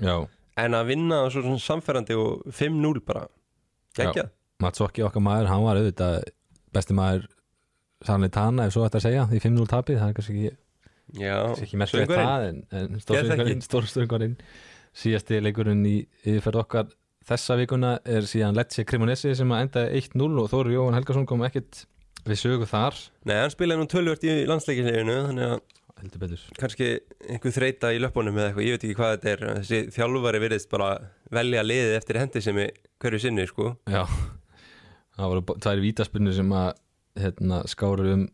[0.00, 0.14] Já,
[0.60, 3.26] En að vinna svo samferðandi og 5-0 bara.
[3.96, 4.28] Gekja
[4.60, 6.18] Matsokki okkar maður, hann var auðvitað
[6.74, 7.28] besti maður
[8.04, 11.80] sannlega tana ef svo ætti að segja í 5-0 tapið, það er kannski ekki ekki
[11.80, 13.66] merkilegt það en, en stórstöngurinn ekki.
[13.66, 14.36] stórstöngurinn
[15.00, 16.92] síðasti leikurinn í yfirferð okkar
[17.26, 21.44] þessa vikuna er síðan Lecce Cremonesi sem að endaði 1-0 og Þóri Jóhann Helgason kom
[21.46, 21.84] ekkit
[22.26, 22.96] við sögu þar.
[23.28, 25.60] Nei, hann spilaði nú tölvört í landsleikisleginu Þannig að
[26.00, 26.42] heldur betur.
[26.58, 26.90] Kannski
[27.28, 30.70] einhver þreita í löpunum eða eitthvað, ég veit ekki hvað þetta er þessi þjálfari virðist
[30.72, 30.90] bara
[31.34, 32.72] velja liðið eftir hendi sem er
[33.02, 33.74] hverju sinni sko.
[33.90, 34.02] Já,
[35.16, 36.70] það voru tvær vítaspunni sem að
[37.20, 38.28] hérna, skáru um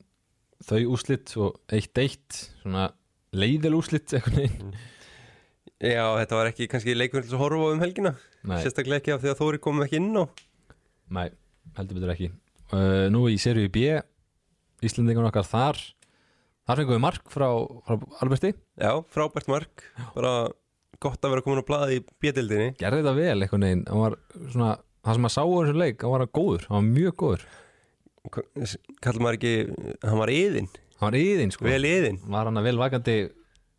[0.67, 2.91] þau úslit og 1-1 svona
[3.37, 4.77] leiðil úslit einhvern veginn.
[5.77, 8.15] Já, þetta var ekki kannski leikur til að horfa um helgina
[8.47, 10.25] Nei, sérstaklega ekki af því að Þóri kom ekki inn á.
[11.13, 11.27] Nei,
[11.77, 12.31] heldur betur ekki.
[12.73, 13.91] Uh, Nú í seríu B
[14.87, 15.83] Íslendingun okkar þar
[16.67, 17.49] þar fengum við mark frá,
[17.87, 18.53] frá Alberti.
[18.81, 20.33] Já, frábært mark, bara
[21.03, 23.39] gott að vera komin á blaði í bjöldinni gerði þetta vel
[24.01, 24.73] var svona,
[25.05, 27.47] það sem að sá á þessu leik hann var góður, hann var mjög góður.
[29.05, 29.55] Kallar maður ekki,
[30.03, 31.67] hann var yðin hann var yðin sko.
[31.69, 33.17] Vel yðin var hann að vel vakandi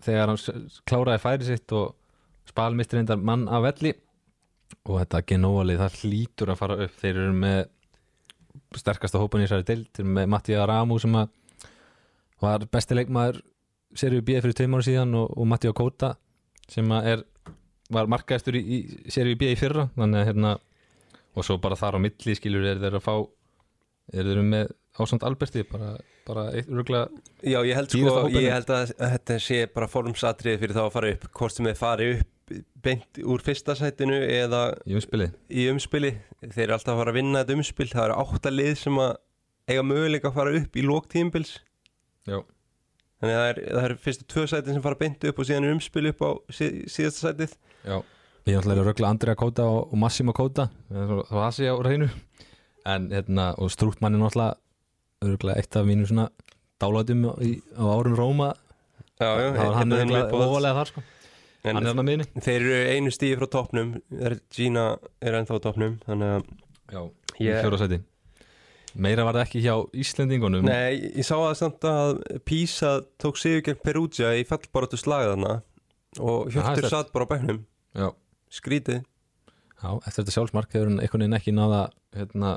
[0.06, 1.96] þegar hann kláraði færi sitt og
[2.48, 3.96] spalmistur reyndar mann af velli.
[4.88, 6.96] Og þetta genóvalið það hlýtur að fara upp.
[7.02, 7.60] Þeir eru með
[8.78, 11.34] sterkasta hópan í þessari eru með Mattia Ramu sem að
[12.44, 13.42] var besti leikmaður
[13.98, 16.14] seríu B fyrir tveim ára síðan og, og Mattia Kóta
[16.70, 17.26] sem að er
[17.94, 19.88] var markaðistur í, í seríu B í fyrra.
[19.96, 20.54] Þannig að hérna
[21.38, 23.16] og svo bara þar á milli skilur er þeir að fá
[24.14, 25.92] er þeir með ásand Alberti bara,
[26.26, 27.08] bara eitt ruglega
[27.46, 31.14] Já, ég held sko, ég held að þetta sé bara formsatrið fyrir þá að fara
[31.14, 32.34] upp hvort sem þeir fari upp
[32.84, 35.28] beint úr fyrsta sætinu eða í umspili.
[35.52, 36.14] í umspili.
[36.40, 37.88] Þeir eru alltaf að fara að vinna þetta umspil.
[37.92, 39.10] Það eru átta lið sem að
[39.68, 41.58] eiga möguleika að fara upp í lók tímbils
[42.28, 42.38] Já.
[43.22, 45.68] þannig að það er, það er fyrstu tvö sætin sem fara beint upp og síðan
[45.68, 47.56] er umspil upp á sí, síðasta sætið.
[47.88, 47.98] Já,
[48.52, 50.68] ég ætla að rögla Andrea Kóta og, og Massimo Kóta.
[50.92, 52.10] Það var sé á reynu
[52.88, 54.56] en hérna, og Strútmann er náttúrulega
[55.28, 56.30] örgulega eitt af mínu svona
[56.80, 58.54] dálætum í, á árum Róma.
[59.18, 59.96] Já, já, það var hann
[60.38, 61.04] ofalega þar sko.
[61.68, 63.96] En er miðni þeir eru einu stíði frá toppnum.
[64.54, 64.86] Gina
[65.20, 66.46] er ennþá á toppnum þannig að
[66.88, 67.02] Já,
[67.42, 67.60] í Ég-
[68.96, 69.74] meira var það ekki hjá
[70.04, 70.68] Íslendingunum.
[70.68, 75.60] Nei, ég sá að samt að Písa tók sigur gegn Perugia í fallbaratu slagðana
[76.24, 76.90] og sterkt.
[76.92, 77.60] satt bara á bæknum
[77.98, 78.10] Já,
[78.54, 79.04] skrítið.
[79.78, 81.82] Já eftir þetta sjálfsmark hefur hann einhvern veginn ekki náða
[82.18, 82.54] hérna,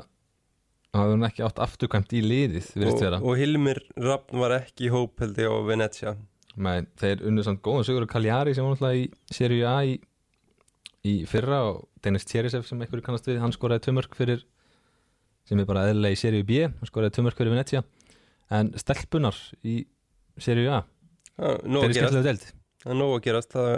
[0.97, 5.21] hafði hann ekki átt afturkvæmt í liðið og, og Hilmir Rappn var ekki í hóp
[5.21, 6.15] held ég á Venezia.
[6.61, 9.93] Nei, þeir unnu samt góðan sigur og Kaljari sem var náttúrulega í Serie A í,
[11.07, 14.43] í fyrra og Dennis Tjerisev sem einhverju kannast við, hann skoraði tvömörk fyrir
[15.47, 17.83] sem er bara eðlilega í Serie B hann skoraði tvömörk fyrir Venezia.
[18.51, 19.81] En stelpunar í
[20.41, 20.81] Serie A
[21.41, 22.49] Það er skemmtilega delt
[22.81, 23.53] það er nóg að gerast.
[23.55, 23.75] Það,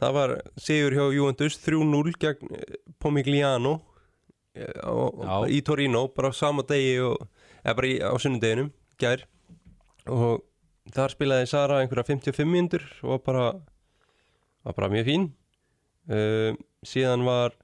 [0.00, 3.74] það var sigur hjá Juventus 3-0 gegn eh, Pomigliano
[4.56, 5.36] eh, á- Já.
[5.52, 7.28] í Torino bara á sama degi og,
[7.62, 9.24] eða bara í, á sunnudeginum gær.
[10.08, 10.42] Og
[10.94, 13.44] þar spilaði Sara einhverja 55 mínútur og var bara,
[14.64, 15.30] var bara mjög fín.
[16.04, 16.52] Uh,
[16.84, 17.54] síðan var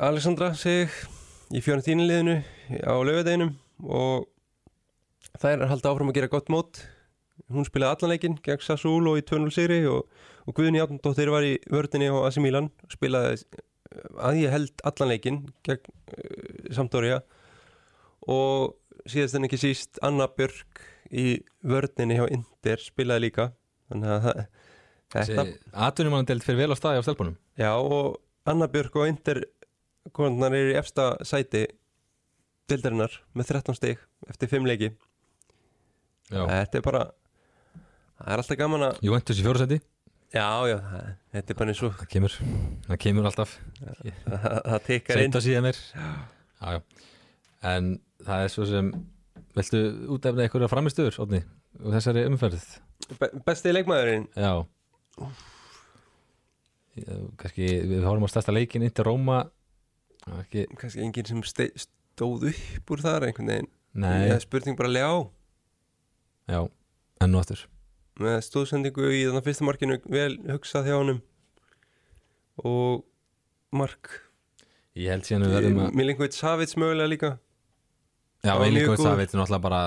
[0.00, 0.88] Alexandra sig
[1.50, 2.38] í fjörntínuleginu
[2.86, 4.28] á lögadeginum og
[5.40, 6.82] það er halda áfram að gera gott mót.
[7.50, 10.06] Hún spilaði allan leikinn gegn Sassuol og í 2-0 sigri og,
[10.46, 15.12] og Guðni Átnandóttir var í vördinni á AC Milan spilaði uh, að ég held allan
[15.12, 17.20] leikinn gegn uh, Sampdoria.
[18.30, 18.76] Og
[19.08, 23.50] síðast en ekki síst Anna Björk í vördinni hjá Inder spilaði líka.
[23.90, 24.42] Þannig að það
[25.10, 25.46] þetta,
[25.88, 27.38] Atvinnumannandelt fyrir vel á staði á stelpunum.
[27.58, 29.42] Já og Anna Björk og Inder
[30.16, 31.66] konar er í efsta sæti
[32.70, 34.90] dildarinnar með 13 stig eftir 5 leiki.
[36.30, 37.02] Já, þetta er bara
[38.20, 39.80] það er alltaf gaman að Juventus í fjórsæti
[40.30, 42.34] já já það, þetta er bara eins og Það kemur,
[42.86, 43.54] það kemur alltaf.
[43.80, 44.04] Það,
[44.70, 45.24] það tekkar inn.
[45.24, 46.80] Seint að síðan mér Já, já
[47.70, 47.88] En
[48.24, 48.92] það er svo sem
[49.58, 49.80] Viltu
[50.14, 51.40] útefna einhverja framistöður, Odni
[51.80, 52.62] og þessari umferð?
[53.18, 54.28] Be besti leikmaðurinn?
[54.38, 55.26] Já Já,
[57.40, 59.42] Kannski við horfum á stærsta leikin til Róma
[60.20, 63.68] Það ekki, kannski enginn sem stóð upp úr þar einhvern veginn.
[64.00, 65.06] Nei, Ég hef spurning bara ljá
[66.50, 66.60] já,
[67.24, 67.62] enn og aftur.
[68.20, 71.20] Með stóðsendingu í þannig fyrsta markinu vel hugsað hjá honum.
[72.66, 73.06] Og
[73.72, 74.10] mark.
[74.98, 77.30] Ég held síðan við verðum að Milinkovic Savits mögulega líka.
[78.40, 79.80] Já, Það mjög veist það veitum náttúrulega bara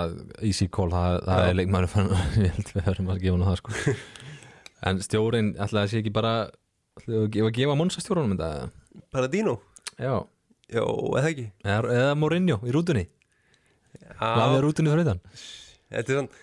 [0.46, 1.48] easy call, það, það Já.
[1.50, 2.12] er leikmæður fann,
[2.44, 3.78] ég held við höfum að gefa hann það sko.
[4.90, 6.34] En stjórin, ætlaði að sé ekki bara
[7.00, 9.58] ætlaði að gefa, gefa Monsa stjórunum þetta Paradino?
[9.98, 10.16] Já,
[10.74, 11.50] Já, eða ekki?
[11.66, 13.04] Eða, eða Mourinho í rútunni?
[14.18, 15.22] Lafið Já, rútunni fyrir utan?
[15.94, 16.42] Þetta er svona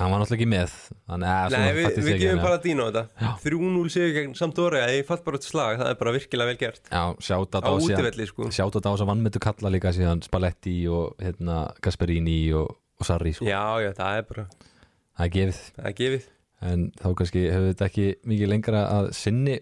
[0.00, 0.74] Hann var náttúrulega ekki með.
[1.12, 3.02] Þannig Nei, við, við gefum bara Paradino þetta.
[3.20, 3.28] Já.
[3.44, 6.80] 3-0 sigur gegn Sampdoria Ég fatt bara út slag, það er bara virkilega vel gert.
[6.88, 8.48] Já, sjátt Á útivelli sko.
[8.56, 13.34] Sjátt á þess að vannmyndu kalla líka síðan Spalletti og hérna, Gasperini og, og Sarri
[13.36, 13.46] sko.
[13.46, 15.60] Já, já, það er bara Það er gefið.
[15.76, 16.30] Það er gefið
[16.62, 19.58] en þá kannski hefur þetta ekki mikið lengra að sinni.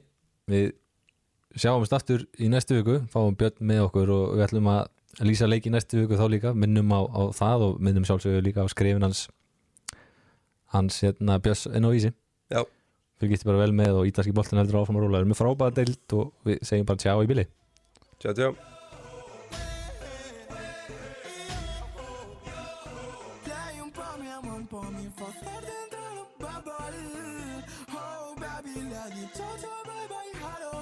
[0.51, 0.73] Við
[1.59, 5.67] sjáumst aftur í næstu viku fáum Björn með okkur og við ætlum að lýsa leik
[5.67, 6.55] í næstu viku þá líka.
[6.55, 9.27] Minnum á, á það og minnum sjálfsögur líka á skrifin hans.
[10.75, 12.13] Hans hérna Björns enn á vísi
[12.51, 12.63] Já.
[13.19, 15.79] fylgist bara vel með og ítalski boltin heldur áfram að róla við erum með frábæða
[15.81, 17.49] deild og við segjum bara tjá í bili.
[18.21, 18.70] Tjá, tjá